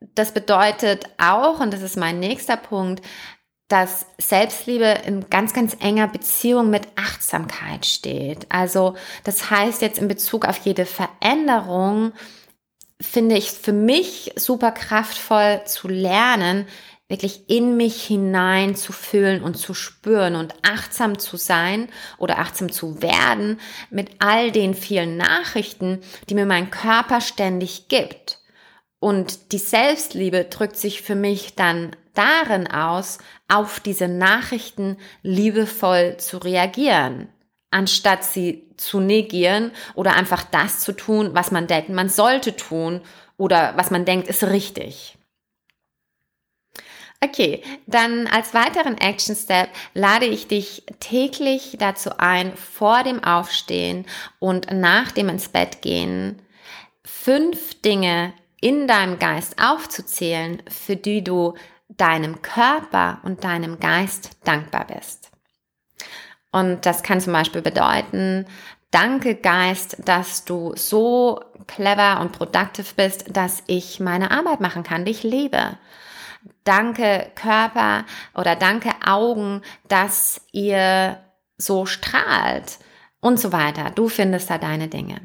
das 0.00 0.34
bedeutet 0.34 1.06
auch, 1.18 1.60
und 1.60 1.72
das 1.72 1.82
ist 1.82 1.96
mein 1.96 2.18
nächster 2.18 2.56
Punkt, 2.56 3.00
dass 3.68 4.06
Selbstliebe 4.18 5.02
in 5.06 5.30
ganz, 5.30 5.52
ganz 5.52 5.76
enger 5.78 6.08
Beziehung 6.08 6.68
mit 6.68 6.88
Achtsamkeit 6.96 7.86
steht. 7.86 8.46
Also 8.48 8.96
das 9.22 9.50
heißt 9.50 9.82
jetzt 9.82 9.98
in 9.98 10.08
Bezug 10.08 10.46
auf 10.46 10.58
jede 10.58 10.84
Veränderung, 10.84 12.12
finde 13.00 13.36
ich 13.36 13.52
für 13.52 13.72
mich 13.72 14.32
super 14.34 14.72
kraftvoll 14.72 15.62
zu 15.64 15.86
lernen, 15.86 16.66
wirklich 17.08 17.48
in 17.48 17.76
mich 17.76 18.02
hinein 18.02 18.76
zu 18.76 18.92
fühlen 18.92 19.42
und 19.42 19.56
zu 19.56 19.72
spüren 19.72 20.36
und 20.36 20.54
achtsam 20.62 21.18
zu 21.18 21.36
sein 21.36 21.88
oder 22.18 22.38
achtsam 22.38 22.70
zu 22.70 23.00
werden 23.00 23.58
mit 23.90 24.10
all 24.18 24.52
den 24.52 24.74
vielen 24.74 25.16
Nachrichten, 25.16 26.00
die 26.28 26.34
mir 26.34 26.46
mein 26.46 26.70
Körper 26.70 27.20
ständig 27.20 27.88
gibt. 27.88 28.38
Und 29.00 29.52
die 29.52 29.58
Selbstliebe 29.58 30.44
drückt 30.44 30.76
sich 30.76 31.02
für 31.02 31.14
mich 31.14 31.54
dann 31.54 31.96
darin 32.14 32.66
aus, 32.66 33.18
auf 33.46 33.80
diese 33.80 34.08
Nachrichten 34.08 34.98
liebevoll 35.22 36.16
zu 36.18 36.38
reagieren, 36.38 37.28
anstatt 37.70 38.24
sie 38.24 38.66
zu 38.76 39.00
negieren 39.00 39.70
oder 39.94 40.14
einfach 40.14 40.44
das 40.44 40.80
zu 40.80 40.92
tun, 40.92 41.30
was 41.32 41.52
man 41.52 41.68
denkt, 41.68 41.90
man 41.90 42.08
sollte 42.08 42.56
tun 42.56 43.00
oder 43.36 43.74
was 43.76 43.90
man 43.90 44.04
denkt, 44.04 44.28
ist 44.28 44.42
richtig. 44.44 45.17
Okay, 47.20 47.64
dann 47.86 48.28
als 48.28 48.54
weiteren 48.54 48.96
Action 48.96 49.34
Step 49.34 49.70
lade 49.92 50.26
ich 50.26 50.46
dich 50.46 50.84
täglich 51.00 51.76
dazu 51.78 52.10
ein, 52.18 52.56
vor 52.56 53.02
dem 53.02 53.24
Aufstehen 53.24 54.06
und 54.38 54.70
nach 54.70 55.10
dem 55.10 55.28
ins 55.28 55.48
Bett 55.48 55.82
gehen, 55.82 56.40
fünf 57.04 57.80
Dinge 57.82 58.32
in 58.60 58.86
deinem 58.86 59.18
Geist 59.18 59.56
aufzuzählen, 59.60 60.62
für 60.68 60.94
die 60.94 61.24
du 61.24 61.54
deinem 61.88 62.40
Körper 62.42 63.18
und 63.24 63.42
deinem 63.42 63.80
Geist 63.80 64.30
dankbar 64.44 64.86
bist. 64.86 65.30
Und 66.52 66.86
das 66.86 67.02
kann 67.02 67.20
zum 67.20 67.32
Beispiel 67.32 67.62
bedeuten, 67.62 68.46
danke 68.92 69.34
Geist, 69.34 69.96
dass 70.04 70.44
du 70.44 70.72
so 70.76 71.40
clever 71.66 72.20
und 72.20 72.32
produktiv 72.32 72.94
bist, 72.94 73.24
dass 73.36 73.62
ich 73.66 73.98
meine 73.98 74.30
Arbeit 74.30 74.60
machen 74.60 74.84
kann, 74.84 75.04
die 75.04 75.10
ich 75.10 75.24
liebe. 75.24 75.76
Danke 76.64 77.30
Körper 77.34 78.04
oder 78.34 78.56
danke 78.56 78.90
Augen, 79.04 79.62
dass 79.88 80.40
ihr 80.52 81.18
so 81.56 81.86
strahlt 81.86 82.78
und 83.20 83.38
so 83.38 83.52
weiter. 83.52 83.90
Du 83.94 84.08
findest 84.08 84.50
da 84.50 84.58
deine 84.58 84.88
Dinge. 84.88 85.20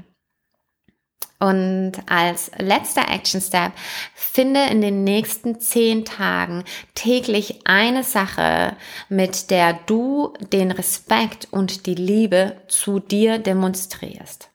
Und 1.40 1.92
als 2.06 2.52
letzter 2.58 3.10
Action 3.10 3.42
Step, 3.42 3.74
finde 4.16 4.64
in 4.68 4.80
den 4.80 5.04
nächsten 5.04 5.60
zehn 5.60 6.06
Tagen 6.06 6.64
täglich 6.96 7.60
eine 7.66 8.04
Sache, 8.04 8.78
mit 9.10 9.52
der 9.52 9.74
du 9.74 10.34
den 10.54 10.72
Respekt 10.72 11.50
und 11.52 11.86
die 11.86 11.96
Liebe 11.96 12.56
zu 12.70 13.00
dir 13.02 13.40
demonstrierst. 13.40 14.53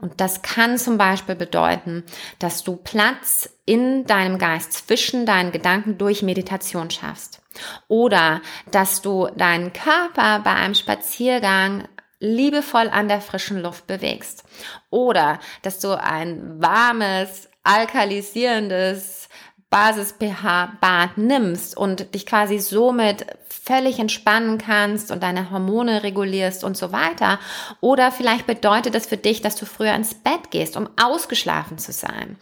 Und 0.00 0.20
das 0.20 0.42
kann 0.42 0.78
zum 0.78 0.98
Beispiel 0.98 1.34
bedeuten, 1.34 2.04
dass 2.38 2.64
du 2.64 2.76
Platz 2.76 3.48
in 3.64 4.06
deinem 4.06 4.38
Geist 4.38 4.72
zwischen 4.72 5.26
deinen 5.26 5.52
Gedanken 5.52 5.98
durch 5.98 6.22
Meditation 6.22 6.90
schaffst. 6.90 7.42
Oder 7.88 8.42
dass 8.70 9.02
du 9.02 9.28
deinen 9.36 9.72
Körper 9.72 10.40
bei 10.40 10.52
einem 10.52 10.74
Spaziergang 10.74 11.88
liebevoll 12.18 12.88
an 12.88 13.08
der 13.08 13.20
frischen 13.20 13.60
Luft 13.60 13.86
bewegst. 13.86 14.44
Oder 14.90 15.38
dass 15.62 15.80
du 15.80 16.00
ein 16.00 16.60
warmes, 16.60 17.48
alkalisierendes 17.62 19.28
Basis-pH-Bad 19.70 21.18
nimmst 21.18 21.76
und 21.76 22.14
dich 22.14 22.24
quasi 22.24 22.58
somit 22.58 23.26
völlig 23.66 23.98
entspannen 23.98 24.58
kannst 24.58 25.10
und 25.10 25.22
deine 25.22 25.50
Hormone 25.50 26.04
regulierst 26.04 26.62
und 26.62 26.76
so 26.76 26.92
weiter. 26.92 27.38
Oder 27.80 28.12
vielleicht 28.12 28.46
bedeutet 28.46 28.94
das 28.94 29.06
für 29.06 29.16
dich, 29.16 29.42
dass 29.42 29.56
du 29.56 29.66
früher 29.66 29.94
ins 29.94 30.14
Bett 30.14 30.50
gehst, 30.50 30.76
um 30.76 30.88
ausgeschlafen 31.00 31.76
zu 31.78 31.92
sein. 31.92 32.36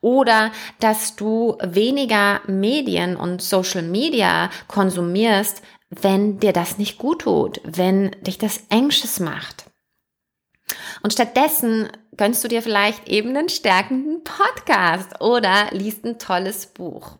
Oder 0.00 0.52
dass 0.78 1.16
du 1.16 1.58
weniger 1.60 2.40
Medien 2.46 3.16
und 3.16 3.42
Social 3.42 3.82
Media 3.82 4.50
konsumierst, 4.68 5.62
wenn 5.90 6.38
dir 6.38 6.52
das 6.52 6.78
nicht 6.78 6.98
gut 6.98 7.22
tut, 7.22 7.60
wenn 7.64 8.12
dich 8.20 8.38
das 8.38 8.60
anxious 8.70 9.20
macht. 9.20 9.64
Und 11.02 11.12
stattdessen 11.12 11.88
gönnst 12.16 12.44
du 12.44 12.48
dir 12.48 12.62
vielleicht 12.62 13.08
eben 13.08 13.36
einen 13.36 13.48
stärkenden 13.48 14.22
Podcast 14.22 15.20
oder 15.20 15.68
liest 15.70 16.04
ein 16.04 16.18
tolles 16.18 16.66
Buch. 16.66 17.18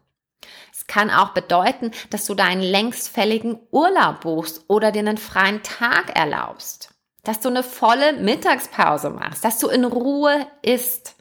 Kann 0.89 1.11
auch 1.11 1.31
bedeuten, 1.31 1.93
dass 2.11 2.25
du 2.27 2.35
deinen 2.35 2.63
längst 2.63 3.11
fälligen 3.11 3.61
Urlaub 3.71 4.23
buchst 4.23 4.65
oder 4.69 4.91
dir 4.91 5.01
einen 5.01 5.19
freien 5.19 5.63
Tag 5.63 6.17
erlaubst. 6.17 6.95
Dass 7.23 7.41
du 7.41 7.49
eine 7.49 7.63
volle 7.63 8.15
Mittagspause 8.15 9.11
machst, 9.11 9.45
dass 9.45 9.59
du 9.59 9.69
in 9.69 9.85
Ruhe 9.85 10.47
isst. 10.63 11.15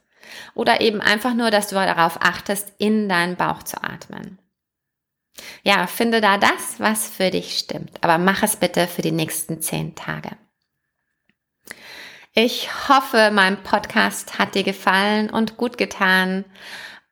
Oder 0.55 0.81
eben 0.81 1.01
einfach 1.01 1.33
nur, 1.33 1.51
dass 1.51 1.67
du 1.67 1.75
darauf 1.75 2.19
achtest, 2.21 2.73
in 2.77 3.09
deinen 3.09 3.35
Bauch 3.35 3.61
zu 3.63 3.83
atmen. 3.83 4.39
Ja, 5.63 5.85
finde 5.85 6.21
da 6.21 6.37
das, 6.37 6.79
was 6.79 7.09
für 7.09 7.29
dich 7.29 7.57
stimmt. 7.57 8.03
Aber 8.03 8.17
mach 8.17 8.43
es 8.43 8.55
bitte 8.55 8.87
für 8.87 9.01
die 9.01 9.11
nächsten 9.11 9.61
zehn 9.61 9.95
Tage. 9.95 10.31
Ich 12.33 12.69
hoffe, 12.87 13.31
mein 13.33 13.63
Podcast 13.63 14.39
hat 14.39 14.55
dir 14.55 14.63
gefallen 14.63 15.29
und 15.29 15.57
gut 15.57 15.77
getan 15.77 16.45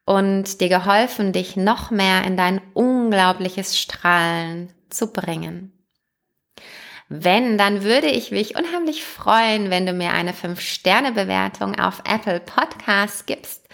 und 0.06 0.62
dir 0.62 0.70
geholfen, 0.70 1.34
dich 1.34 1.56
noch 1.56 1.91
mehr 1.91 2.24
in 2.24 2.38
dein 2.38 2.62
unglaubliches 2.74 3.78
Strahlen 3.78 4.72
zu 4.89 5.12
bringen. 5.12 5.72
Wenn, 7.08 7.60
dann 7.60 7.84
würde 7.84 8.08
ich 8.08 8.32
mich 8.32 8.58
unheimlich 8.58 9.04
freuen, 9.04 9.70
wenn 9.70 9.86
du 9.86 9.94
mir 9.94 10.12
eine 10.12 10.34
5-Sterne-Bewertung 10.34 11.78
auf 11.78 12.02
Apple 12.04 12.39
Podcasts 12.39 13.28
gibst, 13.28 13.68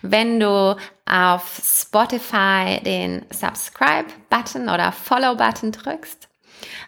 wenn 0.00 0.40
du 0.40 0.76
auf 1.04 1.60
Spotify 1.62 2.80
den 2.82 3.26
Subscribe-Button 3.30 4.70
oder 4.70 4.92
Follow-Button 4.92 5.72
drückst. 5.72 6.28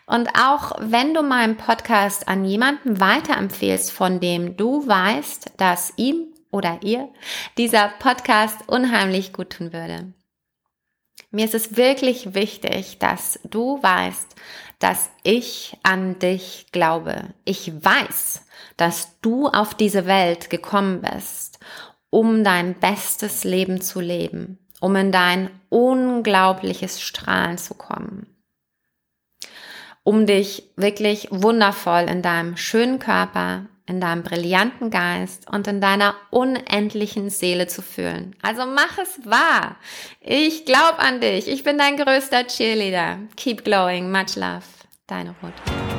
Und 0.07 0.31
auch 0.31 0.73
wenn 0.79 1.13
du 1.13 1.23
meinen 1.23 1.57
Podcast 1.57 2.29
an 2.29 2.47
jemanden 2.47 2.99
weiterempfehlst, 2.99 3.93
von 3.93 4.21
dem 4.21 4.57
du 4.57 4.87
weißt, 4.89 5.53
dass 5.59 5.93
ihm 5.97 6.30
oder 6.51 6.79
ihr 6.83 7.09
dieser 7.57 7.89
Podcast 7.99 8.69
unheimlich 8.69 9.33
gut 9.33 9.51
tun 9.51 9.73
würde. 9.73 10.13
Mir 11.31 11.45
ist 11.45 11.55
es 11.55 11.77
wirklich 11.77 12.35
wichtig, 12.35 12.99
dass 12.99 13.39
du 13.45 13.81
weißt, 13.83 14.35
dass 14.81 15.11
ich 15.23 15.77
an 15.83 16.19
dich 16.19 16.67
glaube. 16.73 17.35
Ich 17.45 17.73
weiß, 17.85 18.45
dass 18.77 19.21
du 19.21 19.47
auf 19.47 19.75
diese 19.75 20.07
Welt 20.07 20.51
gekommen 20.51 21.03
bist, 21.03 21.61
um 22.09 22.43
dein 22.43 22.75
bestes 22.75 23.45
Leben 23.45 23.81
zu 23.81 24.01
leben, 24.01 24.59
um 24.81 24.97
in 24.97 25.13
dein 25.13 25.51
unglaubliches 25.69 27.01
Strahlen 27.01 27.59
zu 27.59 27.75
kommen, 27.75 28.27
um 30.03 30.27
dich 30.27 30.73
wirklich 30.77 31.29
wundervoll 31.31 32.07
in 32.09 32.23
deinem 32.23 32.57
schönen 32.57 32.99
Körper, 32.99 33.67
in 33.90 34.00
deinem 34.00 34.22
brillanten 34.22 34.90
Geist 34.90 35.50
und 35.50 35.66
in 35.66 35.81
deiner 35.81 36.14
unendlichen 36.31 37.29
Seele 37.29 37.66
zu 37.66 37.83
fühlen. 37.83 38.37
Also 38.40 38.64
mach 38.64 38.98
es 38.98 39.26
wahr. 39.26 39.76
Ich 40.20 40.64
glaube 40.64 41.00
an 41.00 41.20
dich. 41.20 41.48
Ich 41.48 41.64
bin 41.64 41.76
dein 41.76 41.96
größter 41.96 42.46
Cheerleader. 42.46 43.18
Keep 43.37 43.64
glowing. 43.64 44.12
Much 44.12 44.37
love. 44.37 44.62
Deine 45.09 45.35
Ruth. 45.42 45.89